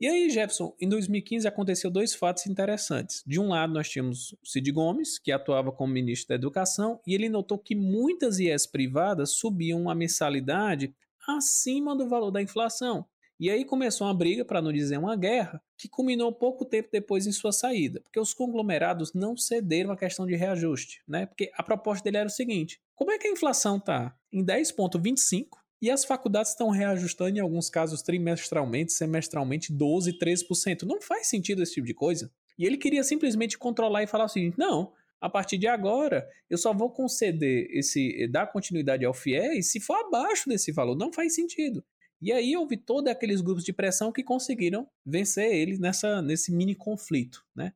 [0.00, 3.20] E aí, Jefferson, em 2015 aconteceu dois fatos interessantes.
[3.26, 7.28] De um lado, nós tínhamos Cid Gomes, que atuava como ministro da Educação, e ele
[7.28, 10.94] notou que muitas IES privadas subiam a mensalidade
[11.26, 13.04] acima do valor da inflação.
[13.40, 17.26] E aí começou uma briga, para não dizer uma guerra, que culminou pouco tempo depois
[17.26, 21.26] em sua saída, porque os conglomerados não cederam à questão de reajuste, né?
[21.26, 25.46] Porque a proposta dele era o seguinte: como é que a inflação está em 10,25
[25.80, 30.82] e as faculdades estão reajustando, em alguns casos, trimestralmente, semestralmente, 12%, 13%?
[30.82, 32.30] Não faz sentido esse tipo de coisa.
[32.58, 36.58] E ele queria simplesmente controlar e falar o seguinte: não, a partir de agora, eu
[36.58, 40.96] só vou conceder esse, dar continuidade ao FIES se for abaixo desse valor.
[40.96, 41.84] Não faz sentido.
[42.20, 46.74] E aí houve todos aqueles grupos de pressão que conseguiram vencer ele nessa, nesse mini
[46.74, 47.72] conflito, né?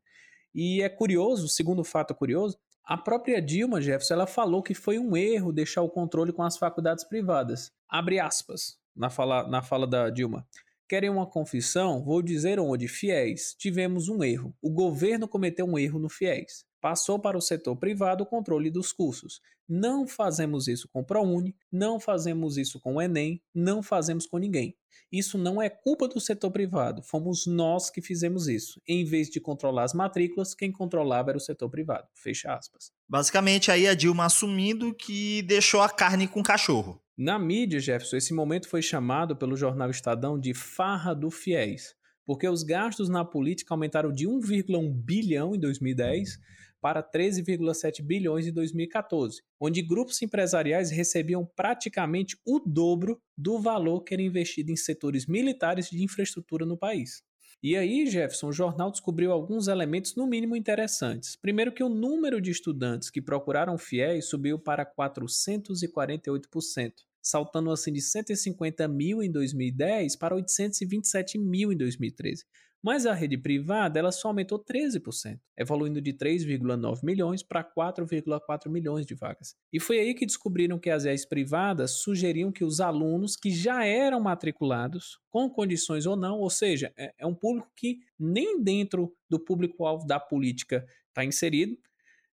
[0.54, 5.16] E é curioso, segundo fato curioso, a própria Dilma Jefferson ela falou que foi um
[5.16, 7.70] erro deixar o controle com as faculdades privadas.
[7.88, 10.46] Abre aspas na fala, na fala da Dilma.
[10.88, 12.02] Querem uma confissão?
[12.02, 14.54] Vou dizer onde, fiéis, tivemos um erro.
[14.60, 18.92] O governo cometeu um erro no fiéis passou para o setor privado o controle dos
[18.92, 19.40] cursos.
[19.68, 24.36] Não fazemos isso com o ProUni, não fazemos isso com o Enem, não fazemos com
[24.36, 24.76] ninguém.
[25.10, 28.82] Isso não é culpa do setor privado, fomos nós que fizemos isso.
[28.88, 32.08] Em vez de controlar as matrículas, quem controlava era o setor privado.
[32.14, 32.90] Fecha aspas.
[33.08, 37.00] Basicamente, aí a Dilma assumindo que deixou a carne com o cachorro.
[37.16, 42.48] Na mídia, Jefferson, esse momento foi chamado pelo jornal Estadão de farra do fiéis, porque
[42.48, 46.40] os gastos na política aumentaram de 1,1 bilhão em 2010
[46.82, 54.12] para 13,7 bilhões em 2014, onde grupos empresariais recebiam praticamente o dobro do valor que
[54.12, 57.22] era investido em setores militares de infraestrutura no país.
[57.62, 61.36] E aí, Jefferson, o jornal descobriu alguns elementos no mínimo interessantes.
[61.36, 66.92] Primeiro que o número de estudantes que procuraram fiéis subiu para 448%,
[67.22, 72.44] saltando assim de 150 mil em 2010 para 827 mil em 2013.
[72.82, 79.06] Mas a rede privada ela só aumentou 13%, evoluindo de 3,9 milhões para 4,4 milhões
[79.06, 79.54] de vagas.
[79.72, 83.84] E foi aí que descobriram que as redes privadas sugeriam que os alunos que já
[83.84, 89.14] eram matriculados, com condições ou não, ou seja, é, é um público que nem dentro
[89.30, 91.78] do público-alvo da política está inserido,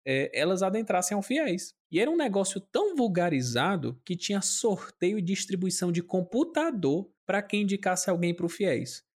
[0.06, 1.76] é, elas adentrassem ao fiéis.
[1.92, 7.64] E era um negócio tão vulgarizado que tinha sorteio e distribuição de computador para quem
[7.64, 9.07] indicasse alguém para o fiéis.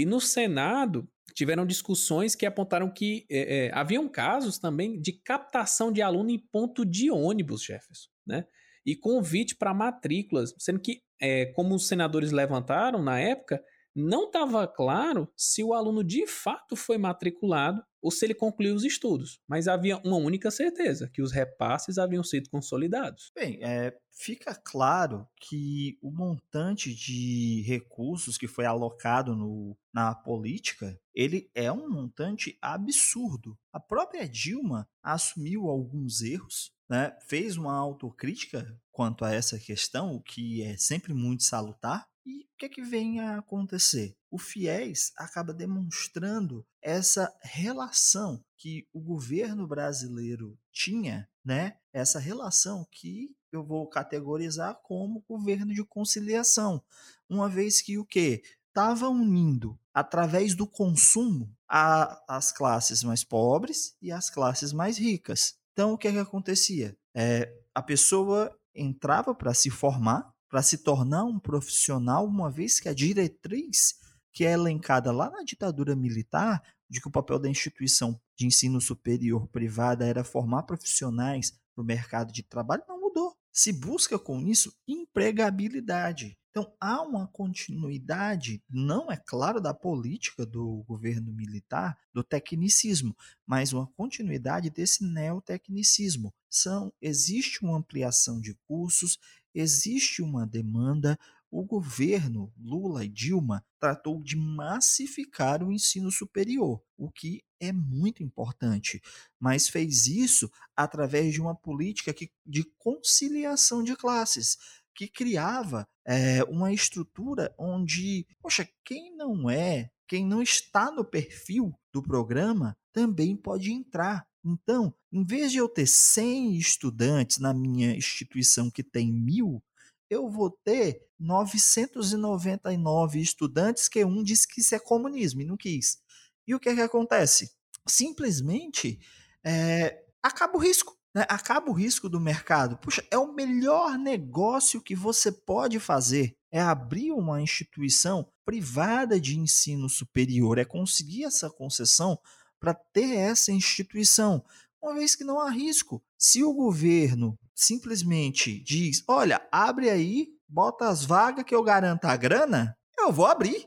[0.00, 5.92] E no Senado tiveram discussões que apontaram que é, é, haviam casos também de captação
[5.92, 8.46] de aluno em ponto de ônibus, Jefferson, né?
[8.86, 13.62] E convite para matrículas, sendo que, é, como os senadores levantaram na época,
[13.94, 18.84] não estava claro se o aluno de fato foi matriculado ou se ele concluiu os
[18.84, 23.30] estudos, mas havia uma única certeza, que os repasses haviam sido consolidados.
[23.34, 30.98] Bem, é, fica claro que o montante de recursos que foi alocado no, na política,
[31.14, 33.58] ele é um montante absurdo.
[33.72, 40.22] A própria Dilma assumiu alguns erros, né, fez uma autocrítica quanto a essa questão, o
[40.22, 44.16] que é sempre muito salutar, e o que é que vem a acontecer?
[44.30, 51.76] O FIES acaba demonstrando essa relação que o governo brasileiro tinha, né?
[51.92, 56.80] Essa relação que eu vou categorizar como governo de conciliação,
[57.28, 63.96] uma vez que o que estava unindo através do consumo a, as classes mais pobres
[64.00, 65.58] e as classes mais ricas.
[65.72, 66.96] Então o que é que acontecia?
[67.12, 72.88] É, a pessoa entrava para se formar para se tornar um profissional, uma vez que
[72.88, 73.94] a diretriz
[74.32, 78.80] que é elencada lá na ditadura militar, de que o papel da instituição de ensino
[78.80, 83.34] superior privada era formar profissionais para o mercado de trabalho, não mudou.
[83.52, 86.36] Se busca com isso empregabilidade.
[86.50, 93.72] Então há uma continuidade, não é claro, da política do governo militar, do tecnicismo, mas
[93.72, 96.34] uma continuidade desse neotecnicismo.
[96.48, 99.16] São, existe uma ampliação de cursos,
[99.54, 101.18] existe uma demanda.
[101.50, 108.22] O governo Lula e Dilma tratou de massificar o ensino superior, o que é muito
[108.22, 109.02] importante,
[109.38, 114.56] mas fez isso através de uma política que, de conciliação de classes,
[114.94, 121.72] que criava é, uma estrutura onde, poxa, quem não é, quem não está no perfil
[121.92, 124.26] do programa, também pode entrar.
[124.44, 129.62] Então, em vez de eu ter 100 estudantes na minha instituição que tem mil,
[130.08, 135.98] eu vou ter 999 estudantes que um disse que isso é comunismo e não quis.
[136.46, 137.52] E o que é que acontece?
[137.86, 138.98] Simplesmente
[139.44, 140.98] é, acaba o risco.
[141.14, 141.24] Né?
[141.28, 142.78] Acaba o risco do mercado.
[142.78, 146.36] Puxa, é o melhor negócio que você pode fazer.
[146.50, 152.18] É abrir uma instituição privada de ensino superior, é conseguir essa concessão
[152.60, 154.44] para ter essa instituição,
[154.82, 156.02] uma vez que não há risco.
[156.16, 162.16] Se o governo simplesmente diz: olha, abre aí, bota as vagas que eu garanto a
[162.16, 163.66] grana, eu vou abrir.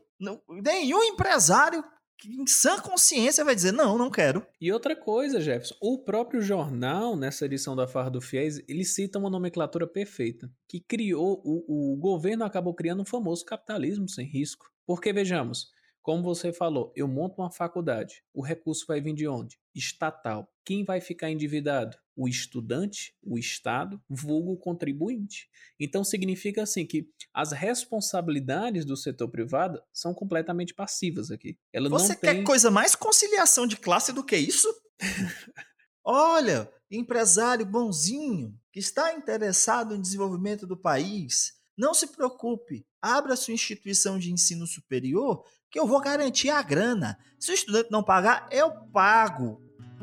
[0.61, 1.83] Nenhum empresário
[2.25, 4.45] em sã consciência vai dizer, não, não quero.
[4.59, 9.19] E outra coisa, Jefferson, o próprio jornal, nessa edição da Farra do Fiéis, ele cita
[9.19, 14.71] uma nomenclatura perfeita, que criou, o, o governo acabou criando um famoso capitalismo sem risco.
[14.85, 15.67] Porque, vejamos,
[16.03, 18.21] como você falou, eu monto uma faculdade.
[18.33, 19.57] O recurso vai vir de onde?
[19.73, 20.51] Estatal.
[20.65, 21.97] Quem vai ficar endividado?
[22.13, 25.49] O estudante, o Estado, vulgo contribuinte.
[25.79, 31.57] Então significa assim que as responsabilidades do setor privado são completamente passivas aqui.
[31.71, 32.43] Ela você quer tem...
[32.43, 34.67] coisa mais conciliação de classe do que isso?
[36.03, 43.53] Olha, empresário bonzinho que está interessado no desenvolvimento do país, não se preocupe, abra sua
[43.53, 47.17] instituição de ensino superior que eu vou garantir a grana.
[47.39, 49.59] Se o estudante não pagar, eu pago.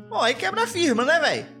[0.09, 1.60] Bom, aí quebra firma, né, velho?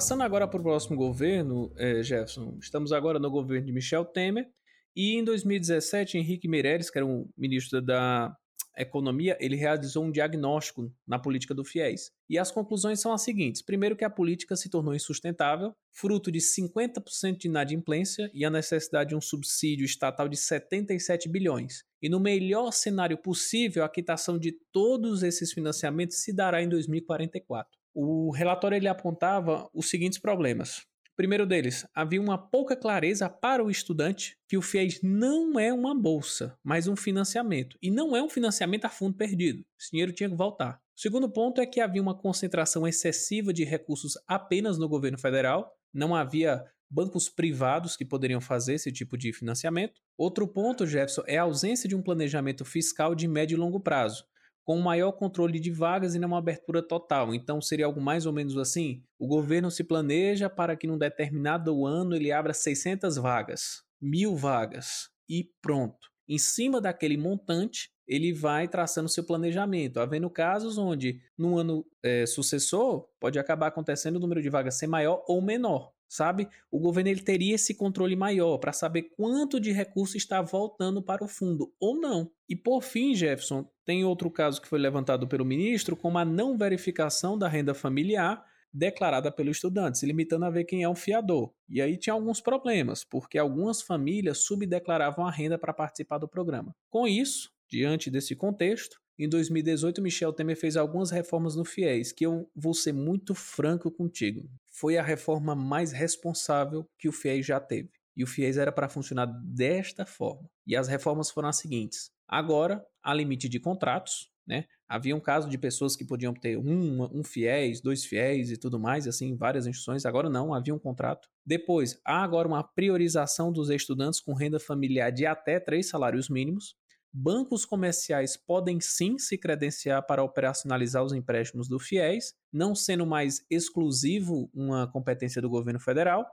[0.00, 4.48] Passando agora para o próximo governo, é, Jefferson, estamos agora no governo de Michel Temer,
[4.96, 8.34] e em 2017, Henrique Meirelles, que era um ministro da
[8.78, 12.12] Economia, ele realizou um diagnóstico na política do FIES.
[12.30, 16.38] E as conclusões são as seguintes: primeiro, que a política se tornou insustentável, fruto de
[16.38, 21.84] 50% de inadimplência e a necessidade de um subsídio estatal de 77 bilhões.
[22.00, 27.79] E no melhor cenário possível, a quitação de todos esses financiamentos se dará em 2044.
[27.94, 30.86] O relatório ele apontava os seguintes problemas.
[31.16, 35.94] primeiro deles, havia uma pouca clareza para o estudante que o FIES não é uma
[35.94, 37.76] bolsa, mas um financiamento.
[37.82, 39.62] E não é um financiamento a fundo perdido.
[39.78, 40.80] Esse dinheiro tinha que voltar.
[40.96, 45.70] O segundo ponto é que havia uma concentração excessiva de recursos apenas no governo federal.
[45.92, 50.00] Não havia bancos privados que poderiam fazer esse tipo de financiamento.
[50.16, 54.24] Outro ponto, Jefferson, é a ausência de um planejamento fiscal de médio e longo prazo
[54.70, 57.34] com maior controle de vagas e não uma abertura total.
[57.34, 61.84] Então seria algo mais ou menos assim: o governo se planeja para que num determinado
[61.84, 66.08] ano ele abra 600 vagas, mil vagas e pronto.
[66.28, 72.24] Em cima daquele montante, ele vai traçando seu planejamento, havendo casos onde no ano é,
[72.24, 76.48] sucessor pode acabar acontecendo o número de vagas ser maior ou menor sabe?
[76.70, 81.24] O governo ele teria esse controle maior para saber quanto de recurso está voltando para
[81.24, 82.28] o fundo ou não.
[82.48, 86.58] E por fim, Jefferson, tem outro caso que foi levantado pelo ministro, como a não
[86.58, 91.52] verificação da renda familiar declarada pelo estudante, se limitando a ver quem é o fiador.
[91.68, 96.74] E aí tinha alguns problemas, porque algumas famílias subdeclaravam a renda para participar do programa.
[96.88, 102.24] Com isso, diante desse contexto, em 2018, Michel Temer fez algumas reformas no FIES, que
[102.24, 104.48] eu vou ser muito franco contigo
[104.80, 107.90] foi a reforma mais responsável que o FIES já teve.
[108.16, 110.48] E o FIES era para funcionar desta forma.
[110.66, 114.64] E as reformas foram as seguintes: agora há limite de contratos, né?
[114.88, 118.80] Havia um caso de pessoas que podiam ter um, um fiéis, dois fiéis e tudo
[118.80, 120.04] mais, assim, várias instituições.
[120.04, 121.28] Agora não, havia um contrato.
[121.46, 126.74] Depois, há agora uma priorização dos estudantes com renda familiar de até três salários mínimos.
[127.12, 133.44] Bancos comerciais podem sim se credenciar para operacionalizar os empréstimos do FIES, não sendo mais
[133.50, 136.24] exclusivo uma competência do governo federal.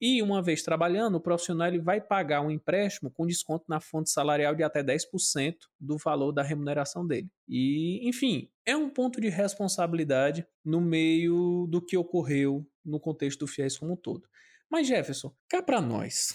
[0.00, 4.10] E uma vez trabalhando, o profissional ele vai pagar um empréstimo com desconto na fonte
[4.10, 7.28] salarial de até 10% do valor da remuneração dele.
[7.48, 13.46] E, enfim, é um ponto de responsabilidade no meio do que ocorreu no contexto do
[13.46, 14.28] FIES como um todo.
[14.68, 16.34] Mas, Jefferson, cá para nós.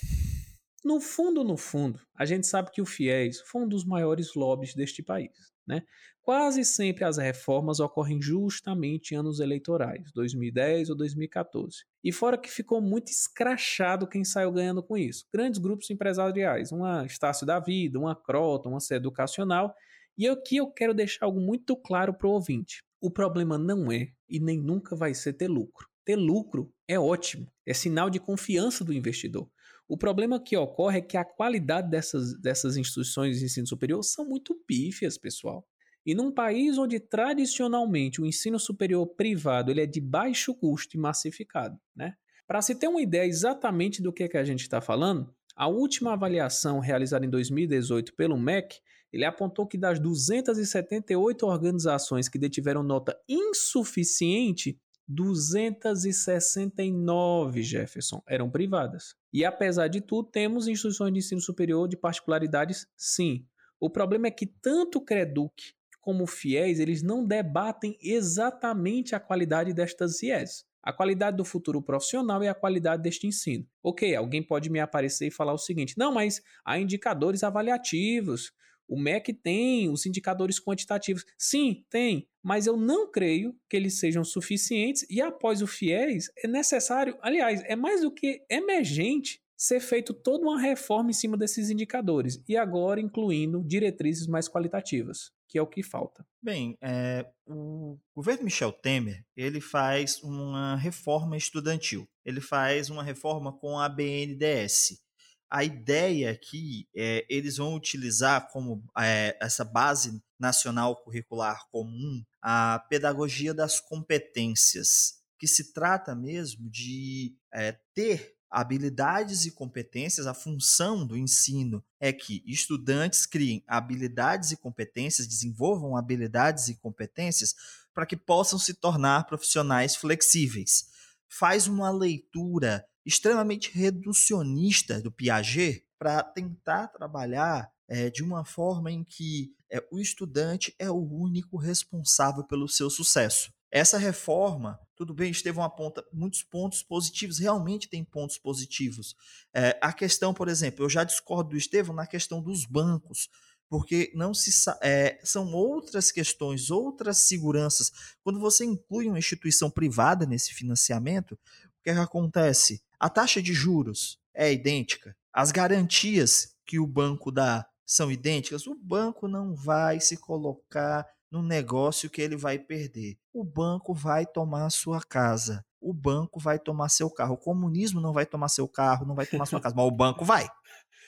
[0.87, 4.73] No fundo, no fundo, a gente sabe que o FIES foi um dos maiores lobbies
[4.73, 5.31] deste país.
[5.67, 5.83] Né?
[6.21, 11.83] Quase sempre as reformas ocorrem justamente em anos eleitorais, 2010 ou 2014.
[12.01, 15.25] E fora que ficou muito escrachado quem saiu ganhando com isso.
[15.33, 19.75] Grandes grupos empresariais, uma Estácio da Vida, uma Crota, uma C Educacional.
[20.17, 22.81] E aqui eu quero deixar algo muito claro para o ouvinte.
[23.01, 25.85] O problema não é e nem nunca vai ser ter lucro.
[26.05, 29.49] Ter lucro é ótimo, é sinal de confiança do investidor.
[29.87, 34.25] O problema que ocorre é que a qualidade dessas, dessas instituições de ensino superior são
[34.25, 35.65] muito pífias, pessoal.
[36.05, 40.99] E num país onde tradicionalmente o ensino superior privado ele é de baixo custo e
[40.99, 42.15] massificado, né?
[42.47, 45.67] Para se ter uma ideia exatamente do que, é que a gente está falando, a
[45.67, 48.77] última avaliação realizada em 2018 pelo MEC,
[49.11, 59.15] ele apontou que das 278 organizações que detiveram nota insuficiente, 269, Jefferson, eram privadas.
[59.37, 63.45] E apesar de tudo, temos instituições de ensino superior de particularidades, sim.
[63.79, 65.53] O problema é que tanto o Creduc
[66.01, 70.65] como o FIES, eles não debatem exatamente a qualidade destas IES.
[70.81, 73.63] A qualidade do futuro profissional e a qualidade deste ensino.
[73.83, 78.51] Ok, alguém pode me aparecer e falar o seguinte: não, mas há indicadores avaliativos,
[78.87, 81.25] o MEC tem os indicadores quantitativos.
[81.37, 86.47] Sim, tem, mas eu não creio que eles sejam suficientes e após o FIES é
[86.47, 91.71] necessário, aliás, é mais do que emergente ser feito toda uma reforma em cima desses
[91.71, 96.23] indicadores e agora incluindo diretrizes mais qualitativas, que é o que falta.
[96.41, 102.07] Bem, é, o governo Michel Temer ele faz uma reforma estudantil.
[102.23, 105.01] Ele faz uma reforma com a BNDES,
[105.49, 112.79] a ideia aqui é eles vão utilizar como é, essa base nacional curricular comum a
[112.89, 121.05] pedagogia das competências, que se trata mesmo de é, ter habilidades e competências, a função
[121.05, 127.55] do ensino é que estudantes criem habilidades e competências, desenvolvam habilidades e competências
[127.93, 130.87] para que possam se tornar profissionais flexíveis.
[131.27, 139.01] Faz uma leitura extremamente reducionista do Piaget para tentar trabalhar é, de uma forma em
[139.01, 143.51] que é, o estudante é o único responsável pelo seu sucesso.
[143.71, 149.15] Essa reforma, tudo bem, Estevão aponta muitos pontos positivos, realmente tem pontos positivos.
[149.53, 153.29] É, a questão, por exemplo, eu já discordo do Estevão na questão dos bancos,
[153.69, 154.51] porque não se
[154.81, 157.91] é, são outras questões, outras seguranças.
[158.21, 162.81] Quando você inclui uma instituição privada nesse financiamento, o que, é que acontece?
[162.99, 168.75] A taxa de juros é idêntica, as garantias que o banco dá são idênticas, o
[168.75, 173.17] banco não vai se colocar no negócio que ele vai perder.
[173.33, 175.63] O banco vai tomar sua casa.
[175.79, 177.35] O banco vai tomar seu carro.
[177.35, 180.25] O comunismo não vai tomar seu carro, não vai tomar sua casa, mas o banco
[180.25, 180.49] vai.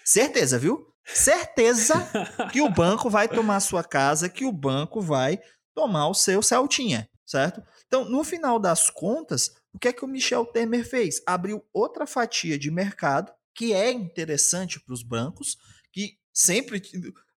[0.06, 0.94] Certeza, viu?
[1.06, 1.96] Certeza
[2.52, 5.40] que o banco vai tomar sua casa, que o banco vai
[5.74, 7.64] tomar o seu Celtinha, certo?
[7.88, 11.22] Então, no final das contas, o que é que o Michel Temer fez?
[11.26, 15.58] Abriu outra fatia de mercado que é interessante para os bancos,
[15.92, 16.82] que sempre.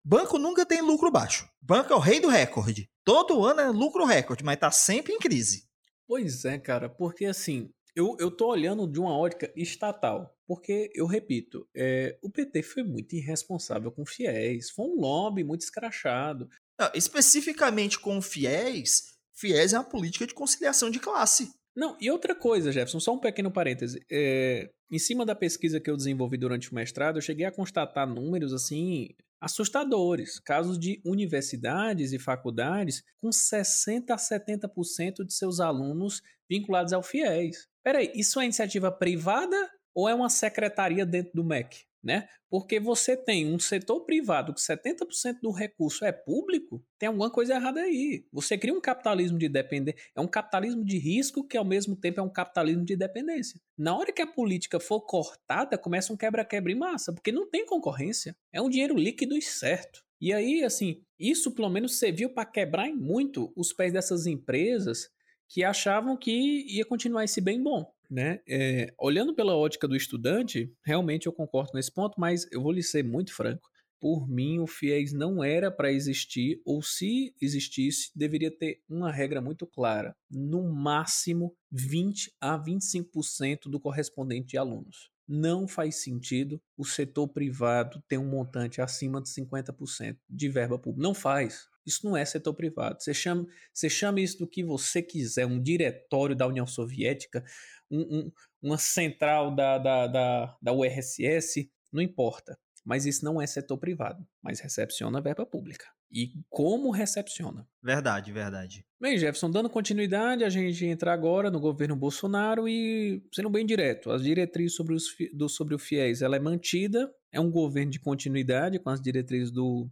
[0.04, 1.48] Banco nunca tem lucro baixo.
[1.60, 2.88] Banco é o rei do recorde.
[3.04, 5.68] Todo ano é lucro recorde, mas está sempre em crise.
[6.06, 10.36] Pois é, cara, porque assim, eu, eu tô olhando de uma ótica estatal.
[10.46, 14.70] Porque, eu repito, é, o PT foi muito irresponsável com fiéis.
[14.70, 16.48] Foi um lobby muito escrachado.
[16.78, 21.52] Não, especificamente com fiéis, fiéis é uma política de conciliação de classe.
[21.74, 24.04] Não, e outra coisa, Jefferson, só um pequeno parêntese.
[24.10, 28.06] É, em cima da pesquisa que eu desenvolvi durante o mestrado, eu cheguei a constatar
[28.06, 29.08] números assim
[29.40, 37.02] assustadores, casos de universidades e faculdades com 60 a 70% de seus alunos vinculados ao
[37.02, 37.66] FIES.
[37.82, 39.56] Peraí, isso é iniciativa privada
[39.92, 41.84] ou é uma secretaria dentro do MEC?
[42.02, 42.28] Né?
[42.50, 47.54] Porque você tem um setor privado que 70% do recurso é público, tem alguma coisa
[47.54, 48.26] errada aí.
[48.32, 52.20] Você cria um capitalismo de dependência, é um capitalismo de risco que ao mesmo tempo
[52.20, 53.60] é um capitalismo de dependência.
[53.78, 57.64] Na hora que a política for cortada, começa um quebra-quebra em massa, porque não tem
[57.64, 58.36] concorrência.
[58.52, 60.02] É um dinheiro líquido e certo.
[60.20, 65.08] E aí, assim, isso pelo menos serviu para quebrar muito os pés dessas empresas
[65.48, 68.40] que achavam que ia continuar esse bem bom né?
[68.46, 72.70] É, olhando pela ótica do estudante, realmente eu concordo com esse ponto, mas eu vou
[72.70, 73.70] lhe ser muito franco.
[73.98, 79.40] Por mim, o FIES não era para existir, ou se existisse, deveria ter uma regra
[79.40, 85.10] muito clara: no máximo 20 a 25% do correspondente de alunos.
[85.26, 91.02] Não faz sentido o setor privado ter um montante acima de 50% de verba pública.
[91.02, 91.68] Não faz.
[91.86, 93.02] Isso não é setor privado.
[93.02, 97.44] Você chama, você chama isso do que você quiser, um diretório da União Soviética,
[97.92, 98.32] um, um,
[98.62, 102.58] uma central da, da, da, da URSS, não importa.
[102.84, 105.84] Mas isso não é setor privado, mas recepciona verba pública.
[106.10, 107.66] E como recepciona?
[107.82, 108.84] Verdade, verdade.
[109.00, 114.10] Bem, Jefferson, dando continuidade, a gente entra agora no governo Bolsonaro e, sendo bem direto,
[114.10, 118.00] as diretrizes sobre, os, do, sobre o FIES ela é mantida, é um governo de
[118.00, 119.88] continuidade com as diretrizes do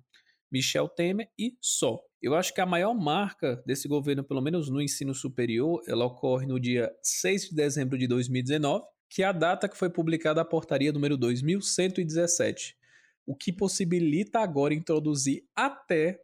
[0.53, 1.99] Michel Temer e só.
[2.23, 6.47] Eu acho que a maior marca desse governo, pelo menos no ensino superior, ela ocorre
[6.47, 10.45] no dia 6 de dezembro de 2019, que é a data que foi publicada a
[10.45, 12.77] portaria número 2117,
[13.25, 16.21] o que possibilita agora introduzir até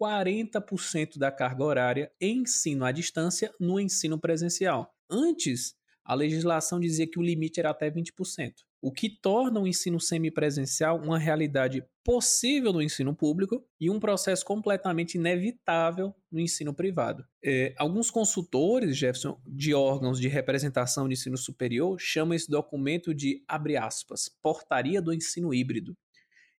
[0.00, 4.94] 40% da carga horária em ensino à distância no ensino presencial.
[5.10, 5.74] Antes,
[6.04, 10.98] a legislação dizia que o limite era até 20%, o que torna o ensino semipresencial
[10.98, 17.24] uma realidade possível no ensino público e um processo completamente inevitável no ensino privado.
[17.44, 23.44] É, alguns consultores, Jefferson, de órgãos de representação de ensino superior chamam esse documento de,
[23.46, 25.94] abre aspas, portaria do ensino híbrido.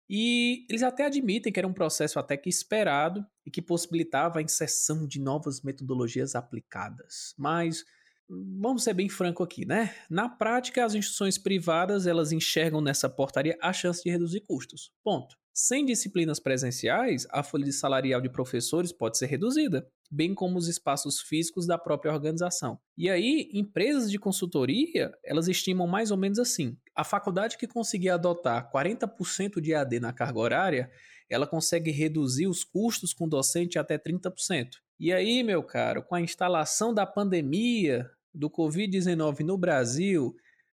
[0.08, 4.42] E eles até admitem que era um processo até que esperado e que possibilitava a
[4.42, 7.34] inserção de novas metodologias aplicadas.
[7.38, 7.82] Mas
[8.28, 9.94] vamos ser bem franco aqui, né?
[10.08, 14.90] Na prática, as instituições privadas elas enxergam nessa portaria a chance de reduzir custos.
[15.04, 15.36] Ponto.
[15.54, 20.66] Sem disciplinas presenciais, a folha de salarial de professores pode ser reduzida, bem como os
[20.66, 22.78] espaços físicos da própria organização.
[22.96, 28.08] E aí, empresas de consultoria, elas estimam mais ou menos assim: a faculdade que conseguir
[28.08, 30.90] adotar 40% de AD na carga horária,
[31.28, 34.70] ela consegue reduzir os custos com docente até 30%.
[35.02, 40.32] E aí, meu caro, com a instalação da pandemia do Covid-19 no Brasil,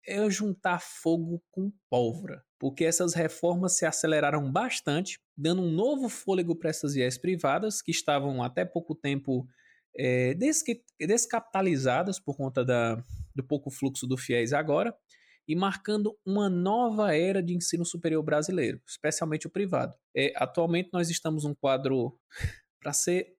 [0.08, 6.56] é juntar fogo com pólvora, porque essas reformas se aceleraram bastante, dando um novo fôlego
[6.56, 9.46] para essas IES privadas que estavam até pouco tempo
[9.94, 10.34] é,
[10.98, 13.04] descapitalizadas por conta da,
[13.34, 14.96] do pouco fluxo do FIES agora,
[15.46, 19.94] e marcando uma nova era de ensino superior brasileiro, especialmente o privado.
[20.16, 22.18] É, atualmente nós estamos num quadro
[22.80, 23.33] para ser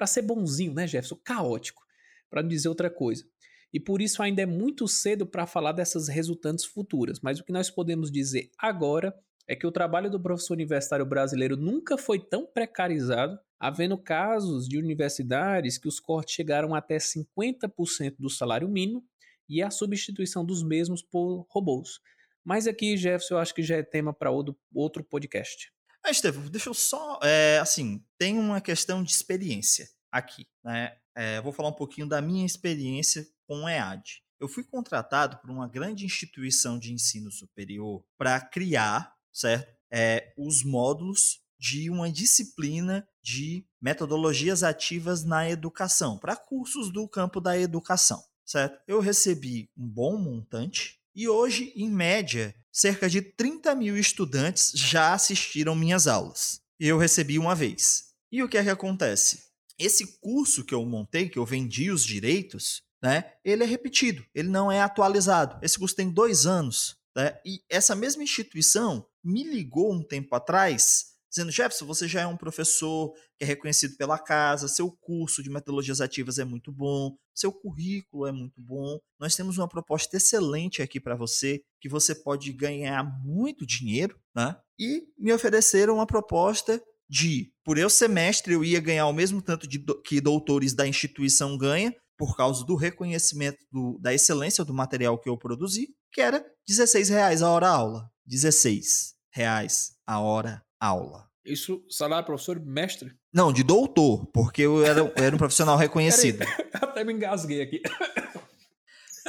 [0.00, 1.20] para ser bonzinho, né, Jefferson?
[1.22, 1.82] Caótico,
[2.30, 3.22] para não dizer outra coisa.
[3.70, 7.52] E por isso ainda é muito cedo para falar dessas resultantes futuras, mas o que
[7.52, 9.14] nós podemos dizer agora
[9.46, 14.78] é que o trabalho do professor universitário brasileiro nunca foi tão precarizado, havendo casos de
[14.78, 19.04] universidades que os cortes chegaram até 50% do salário mínimo
[19.46, 22.00] e a substituição dos mesmos por robôs.
[22.42, 25.70] Mas aqui, Jefferson, eu acho que já é tema para outro podcast.
[26.04, 27.18] Ah, Estevam, deixa eu só.
[27.22, 30.46] É, assim, tem uma questão de experiência aqui.
[30.64, 30.96] Né?
[31.14, 34.22] É, vou falar um pouquinho da minha experiência com o EAD.
[34.40, 39.70] Eu fui contratado por uma grande instituição de ensino superior para criar, certo?
[39.92, 47.38] É, os módulos de uma disciplina de metodologias ativas na educação, para cursos do campo
[47.38, 48.80] da educação certo?
[48.86, 55.12] Eu recebi um bom montante e hoje, em média, cerca de 30 mil estudantes já
[55.12, 56.60] assistiram minhas aulas.
[56.78, 58.10] Eu recebi uma vez.
[58.32, 59.44] E o que é que acontece?
[59.78, 63.32] Esse curso que eu montei, que eu vendi os direitos, né?
[63.44, 65.58] Ele é repetido, ele não é atualizado.
[65.62, 66.96] Esse curso tem dois anos.
[67.16, 67.36] Né?
[67.44, 72.36] E essa mesma instituição me ligou um tempo atrás dizendo: Jefferson, você já é um
[72.36, 77.52] professor que é reconhecido pela casa, seu curso de metodologias ativas é muito bom, seu
[77.52, 78.98] currículo é muito bom.
[79.18, 84.56] Nós temos uma proposta excelente aqui para você, que você pode ganhar muito dinheiro, né?
[84.78, 89.66] E me ofereceram uma proposta de, por eu semestre, eu ia ganhar o mesmo tanto
[89.66, 95.18] de que doutores da instituição ganha, por causa do reconhecimento do, da excelência do material
[95.18, 98.10] que eu produzi, que era 16 reais a hora aula.
[98.26, 101.28] 16 reais a hora aula.
[101.44, 103.14] Isso, salário professor mestre?
[103.32, 106.44] Não, de doutor, porque eu era, eu era um profissional reconhecido.
[106.74, 107.82] Até me engasguei aqui.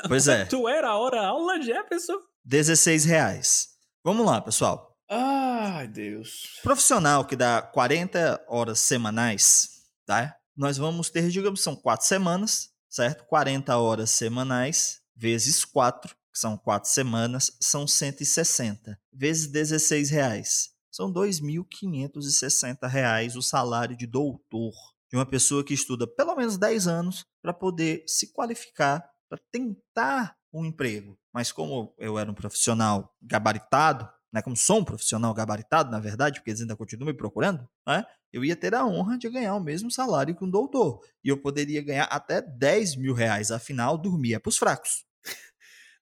[0.08, 0.46] Pois é.
[0.46, 2.18] Tu era a hora aula, Jefferson?
[2.44, 3.68] 16 reais.
[4.04, 4.98] Vamos lá, pessoal.
[5.08, 6.60] Ai, Deus.
[6.64, 10.36] Profissional que dá 40 horas semanais, tá?
[10.58, 13.26] Nós vamos ter, digamos, são quatro semanas, certo?
[13.26, 19.00] 40 horas semanais vezes 4, que são quatro semanas, são 160.
[19.14, 24.74] Vezes 16 reais são R$ 2.560 o salário de doutor
[25.10, 30.36] de uma pessoa que estuda pelo menos 10 anos para poder se qualificar, para tentar
[30.54, 31.18] um emprego.
[31.34, 36.40] Mas como eu era um profissional gabaritado, né, como sou um profissional gabaritado, na verdade,
[36.40, 39.60] porque eles ainda continuam me procurando, né, eu ia ter a honra de ganhar o
[39.60, 41.02] mesmo salário que um doutor.
[41.24, 45.06] E eu poderia ganhar até 10 mil reais, afinal, dormia para os fracos.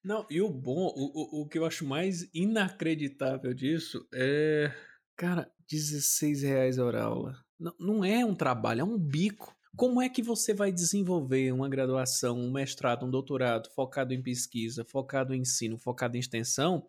[0.03, 4.71] Não, e o bom, o, o, o que eu acho mais inacreditável disso é.
[5.15, 7.35] Cara, 16 reais a aula.
[7.59, 9.53] Não, não é um trabalho, é um bico.
[9.75, 14.85] Como é que você vai desenvolver uma graduação, um mestrado, um doutorado focado em pesquisa,
[14.85, 16.87] focado em ensino, focado em extensão,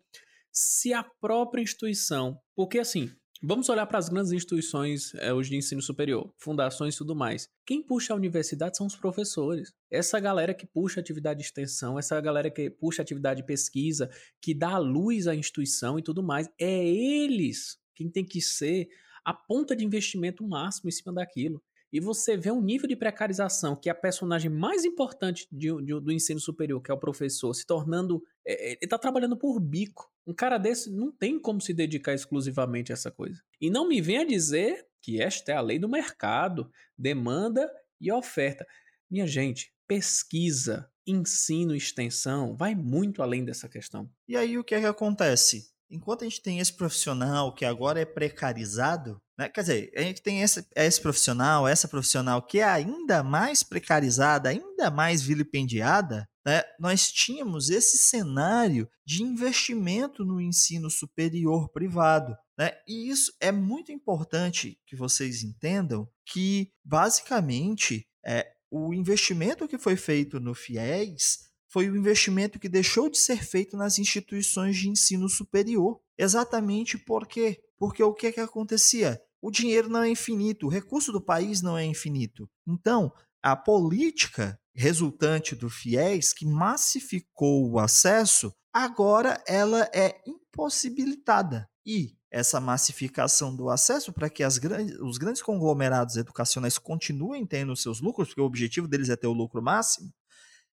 [0.51, 3.09] se a própria instituição, porque assim,
[3.43, 7.49] Vamos olhar para as grandes instituições é, hoje de ensino superior, fundações e tudo mais.
[7.65, 9.73] Quem puxa a universidade são os professores.
[9.89, 14.53] Essa galera que puxa atividade de extensão, essa galera que puxa atividade de pesquisa, que
[14.53, 16.47] dá luz à instituição e tudo mais.
[16.59, 18.89] É eles quem tem que ser
[19.25, 21.59] a ponta de investimento máximo em cima daquilo
[21.91, 26.11] e você vê um nível de precarização que a personagem mais importante de, de, do
[26.11, 28.23] ensino superior, que é o professor, se tornando.
[28.45, 30.10] É ele está trabalhando por bico.
[30.25, 33.41] Um cara desse não tem como se dedicar exclusivamente a essa coisa.
[33.59, 38.65] E não me venha dizer que esta é a lei do mercado, demanda e oferta.
[39.09, 44.09] Minha gente, pesquisa, ensino, extensão vai muito além dessa questão.
[44.27, 45.71] E aí o que é que acontece?
[45.91, 49.49] enquanto a gente tem esse profissional que agora é precarizado, né?
[49.49, 54.49] quer dizer, a gente tem esse, esse profissional, essa profissional que é ainda mais precarizada,
[54.49, 56.63] ainda mais vilipendiada, né?
[56.79, 62.35] nós tínhamos esse cenário de investimento no ensino superior privado.
[62.57, 62.71] Né?
[62.87, 69.95] E isso é muito importante que vocês entendam que, basicamente, é, o investimento que foi
[69.95, 75.29] feito no FIES foi o investimento que deixou de ser feito nas instituições de ensino
[75.29, 76.01] superior.
[76.17, 77.61] Exatamente por quê?
[77.77, 79.19] Porque o que, é que acontecia?
[79.41, 82.47] O dinheiro não é infinito, o recurso do país não é infinito.
[82.67, 83.11] Então,
[83.41, 91.69] a política resultante do FIES, que massificou o acesso, agora ela é impossibilitada.
[91.85, 97.99] E essa massificação do acesso para que grandes, os grandes conglomerados educacionais continuem tendo seus
[97.99, 100.13] lucros, porque o objetivo deles é ter o lucro máximo,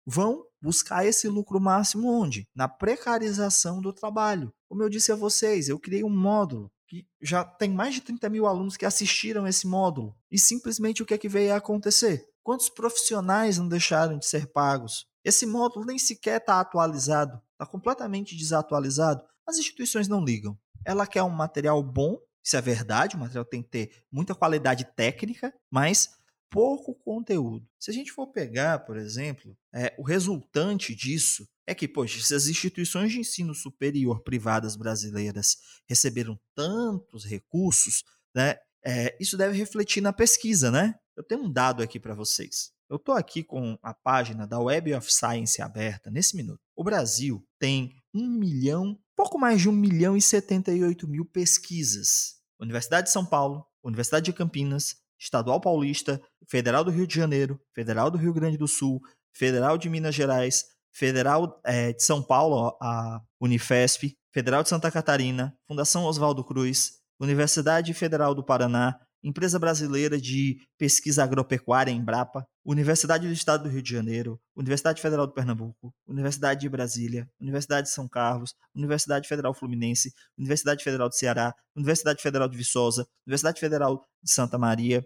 [0.04, 2.46] vão buscar esse lucro máximo onde?
[2.54, 4.52] Na precarização do trabalho.
[4.68, 8.28] Como eu disse a vocês, eu criei um módulo que já tem mais de 30
[8.28, 10.14] mil alunos que assistiram esse módulo.
[10.30, 12.28] E simplesmente o que é que veio a acontecer?
[12.46, 15.04] Quantos profissionais não deixaram de ser pagos?
[15.24, 19.24] Esse módulo nem sequer está atualizado, está completamente desatualizado.
[19.44, 20.56] As instituições não ligam.
[20.84, 24.84] Ela quer um material bom, isso é verdade, o material tem que ter muita qualidade
[24.94, 26.10] técnica, mas
[26.48, 27.68] pouco conteúdo.
[27.80, 32.32] Se a gente for pegar, por exemplo, é, o resultante disso é que, poxa, se
[32.32, 35.56] as instituições de ensino superior privadas brasileiras
[35.88, 38.56] receberam tantos recursos, né,
[38.86, 40.94] é, isso deve refletir na pesquisa, né?
[41.16, 42.70] Eu tenho um dado aqui para vocês.
[42.88, 46.60] Eu estou aqui com a página da Web of Science aberta nesse minuto.
[46.76, 52.36] O Brasil tem um milhão, pouco mais de um milhão e 78 mil pesquisas.
[52.60, 58.08] Universidade de São Paulo, Universidade de Campinas, Estadual Paulista, Federal do Rio de Janeiro, Federal
[58.08, 59.00] do Rio Grande do Sul,
[59.34, 65.56] Federal de Minas Gerais, Federal é, de São Paulo, a Unifesp, Federal de Santa Catarina,
[65.66, 73.32] Fundação Oswaldo Cruz, Universidade Federal do Paraná, Empresa Brasileira de Pesquisa Agropecuária, Embrapa, Universidade do
[73.32, 78.08] Estado do Rio de Janeiro, Universidade Federal do Pernambuco, Universidade de Brasília, Universidade de São
[78.08, 84.30] Carlos, Universidade Federal Fluminense, Universidade Federal do Ceará, Universidade Federal de Viçosa, Universidade Federal de
[84.30, 85.04] Santa Maria,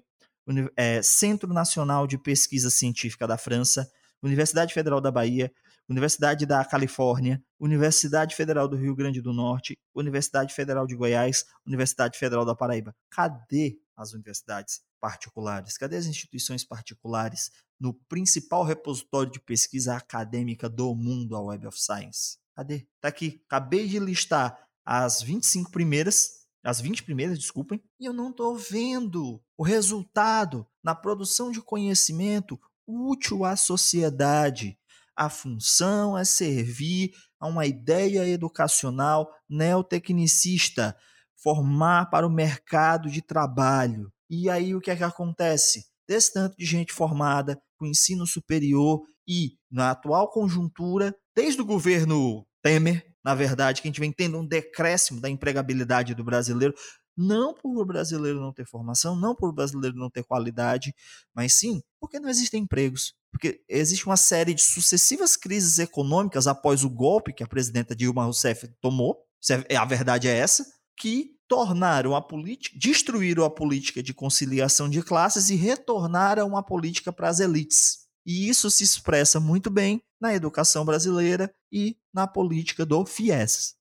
[0.76, 3.88] é, Centro Nacional de Pesquisa Científica da França,
[4.22, 5.50] Universidade Federal da Bahia,
[5.91, 12.16] Universidade da Califórnia, Universidade Federal do Rio Grande do Norte, Universidade Federal de Goiás, Universidade
[12.16, 12.95] Federal da Paraíba.
[13.11, 15.76] Cadê as universidades particulares?
[15.76, 21.82] Cadê as instituições particulares no principal repositório de pesquisa acadêmica do mundo, a Web of
[21.82, 22.38] Science?
[22.55, 22.86] Cadê?
[23.01, 23.43] Tá aqui.
[23.47, 29.43] Acabei de listar as 25 primeiras, as 20 primeiras, desculpem, e eu não estou vendo
[29.59, 34.78] o resultado na produção de conhecimento útil à sociedade.
[35.16, 40.96] A função é servir a uma ideia educacional neotecnicista,
[41.42, 44.12] formar para o mercado de trabalho.
[44.28, 45.86] E aí o que é que acontece?
[46.08, 52.46] Desse tanto de gente formada com ensino superior e na atual conjuntura, desde o governo
[52.62, 56.74] Temer, na verdade, que a gente vem tendo um decréscimo da empregabilidade do brasileiro,
[57.21, 60.95] não por o brasileiro não ter formação, não por o brasileiro não ter qualidade,
[61.35, 63.14] mas sim porque não existem empregos.
[63.31, 68.25] Porque existe uma série de sucessivas crises econômicas após o golpe que a presidenta Dilma
[68.25, 69.23] Rousseff tomou,
[69.68, 70.66] é, a verdade é essa,
[70.97, 77.12] que tornaram a política, destruíram a política de conciliação de classes e retornaram a política
[77.12, 78.07] para as elites.
[78.25, 83.75] E isso se expressa muito bem na educação brasileira e na política do FIES.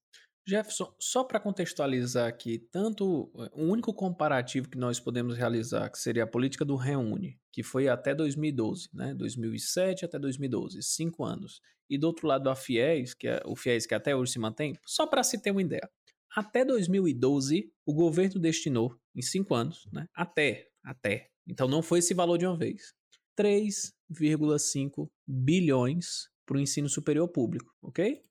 [0.50, 6.00] Jefferson, só para contextualizar aqui, tanto eh, o único comparativo que nós podemos realizar, que
[6.00, 9.14] seria a política do Reúne, que foi até 2012, né?
[9.14, 11.62] 2007 até 2012, cinco anos.
[11.88, 14.76] E do outro lado a FIES, que é o FIES que até hoje se mantém,
[14.86, 15.88] só para se ter uma ideia.
[16.36, 20.08] Até 2012, o governo destinou, em cinco anos, né?
[20.16, 22.94] até, até, então não foi esse valor de uma vez,
[23.38, 28.22] 3,5 bilhões para o ensino superior público, ok?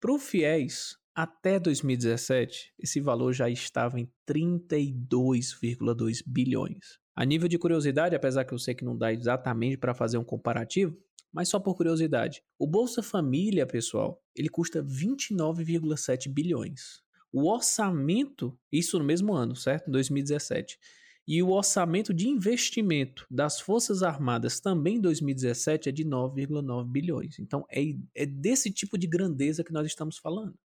[0.00, 6.98] Para o FIES, Até 2017, esse valor já estava em 32,2 bilhões.
[7.14, 10.24] A nível de curiosidade, apesar que eu sei que não dá exatamente para fazer um
[10.24, 10.98] comparativo,
[11.32, 17.00] mas só por curiosidade, o Bolsa Família, pessoal, ele custa 29,7 bilhões.
[17.32, 19.88] O orçamento, isso no mesmo ano, certo?
[19.92, 20.78] 2017.
[21.26, 27.38] E o orçamento de investimento das Forças Armadas também em 2017 é de 9,9 bilhões.
[27.38, 27.82] Então é,
[28.14, 30.58] é desse tipo de grandeza que nós estamos falando.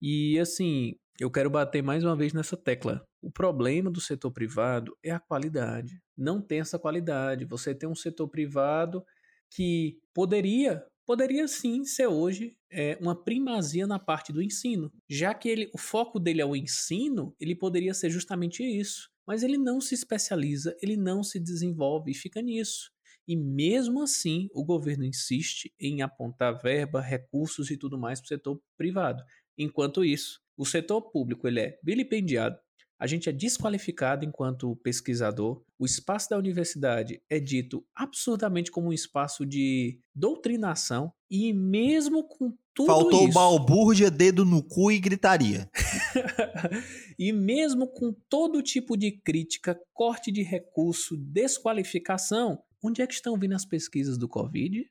[0.00, 3.02] E assim, eu quero bater mais uma vez nessa tecla.
[3.22, 6.00] O problema do setor privado é a qualidade.
[6.16, 7.44] Não tem essa qualidade.
[7.46, 9.02] Você tem um setor privado
[9.50, 14.92] que poderia, poderia sim ser hoje é, uma primazia na parte do ensino.
[15.08, 19.08] Já que ele, o foco dele é o ensino, ele poderia ser justamente isso.
[19.26, 22.90] Mas ele não se especializa, ele não se desenvolve e fica nisso.
[23.26, 28.28] E mesmo assim, o governo insiste em apontar verba, recursos e tudo mais para o
[28.28, 29.24] setor privado.
[29.58, 32.58] Enquanto isso, o setor público ele é vilipendiado,
[32.98, 38.92] a gente é desqualificado enquanto pesquisador, o espaço da universidade é dito absurdamente como um
[38.92, 43.34] espaço de doutrinação, e mesmo com tudo Faltou isso...
[43.34, 45.68] balbúrdia, dedo no cu e gritaria.
[47.18, 53.38] e mesmo com todo tipo de crítica, corte de recurso, desqualificação, onde é que estão
[53.38, 54.86] vindo as pesquisas do Covid?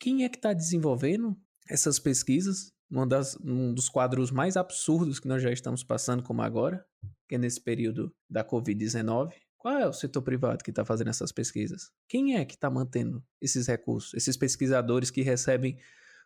[0.00, 1.36] Quem é que está desenvolvendo
[1.68, 2.72] essas pesquisas?
[3.06, 6.84] Das, um dos quadros mais absurdos que nós já estamos passando, como agora,
[7.28, 9.32] que é nesse período da Covid-19.
[9.58, 11.90] Qual é o setor privado que está fazendo essas pesquisas?
[12.08, 14.14] Quem é que está mantendo esses recursos?
[14.14, 15.76] Esses pesquisadores que recebem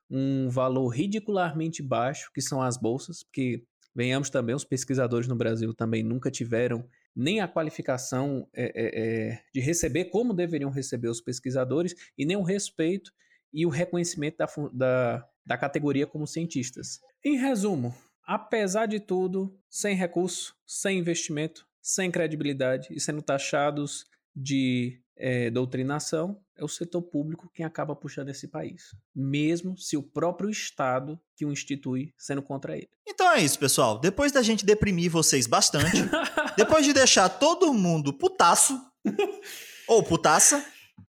[0.08, 5.72] um valor ridicularmente baixo, que são as bolsas, porque, venhamos também, os pesquisadores no Brasil
[5.74, 11.94] também nunca tiveram nem a qualificação é, é, de receber como deveriam receber os pesquisadores
[12.16, 13.12] e nem o respeito
[13.52, 17.00] e o reconhecimento da, da, da categoria como cientistas.
[17.24, 25.00] Em resumo, apesar de tudo, sem recurso, sem investimento, sem credibilidade e sendo taxados de
[25.16, 30.48] é, doutrinação, é o setor público quem acaba puxando esse país, mesmo se o próprio
[30.48, 32.88] Estado que o institui sendo contra ele.
[33.06, 33.98] Então é isso, pessoal.
[33.98, 35.98] Depois da gente deprimir vocês bastante,
[36.56, 38.80] depois de deixar todo mundo putaço
[39.88, 40.64] ou putaça,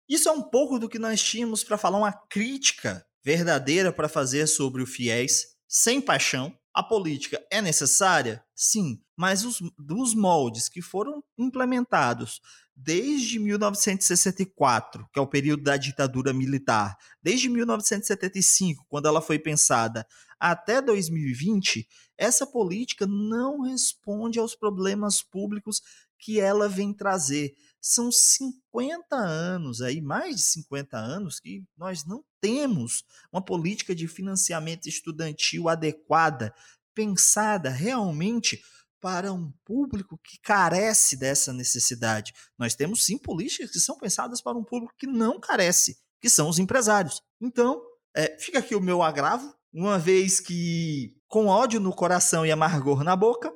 [0.08, 4.48] isso é um pouco do que nós tínhamos para falar uma crítica verdadeira para fazer
[4.48, 8.44] sobre o fiéis, sem paixão, a política é necessária?
[8.56, 12.42] Sim, mas os, dos moldes que foram implementados
[12.76, 20.08] desde 1964, que é o período da ditadura militar, desde 1975, quando ela foi pensada,
[20.40, 25.84] até 2020, essa política não responde aos problemas públicos
[26.18, 27.54] que ela vem trazer.
[27.82, 34.08] São 50 anos aí, mais de 50 anos que nós não temos uma política de
[34.08, 36.54] financiamento estudantil adequada,
[36.94, 38.62] pensada realmente
[39.00, 42.34] para um público que carece dessa necessidade.
[42.58, 46.50] Nós temos sim políticas que são pensadas para um público que não carece, que são
[46.50, 47.22] os empresários.
[47.40, 47.82] Então,
[48.14, 53.04] é, fica aqui o meu agravo, uma vez que, com ódio no coração e amargor
[53.04, 53.54] na boca.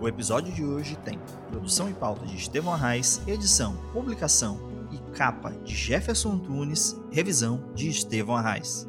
[0.00, 1.18] O episódio de hoje tem
[1.50, 4.60] produção e pauta de Estevão Arraes, edição, publicação
[4.92, 8.88] e capa de Jefferson Tunes, revisão de Estevão Arraes.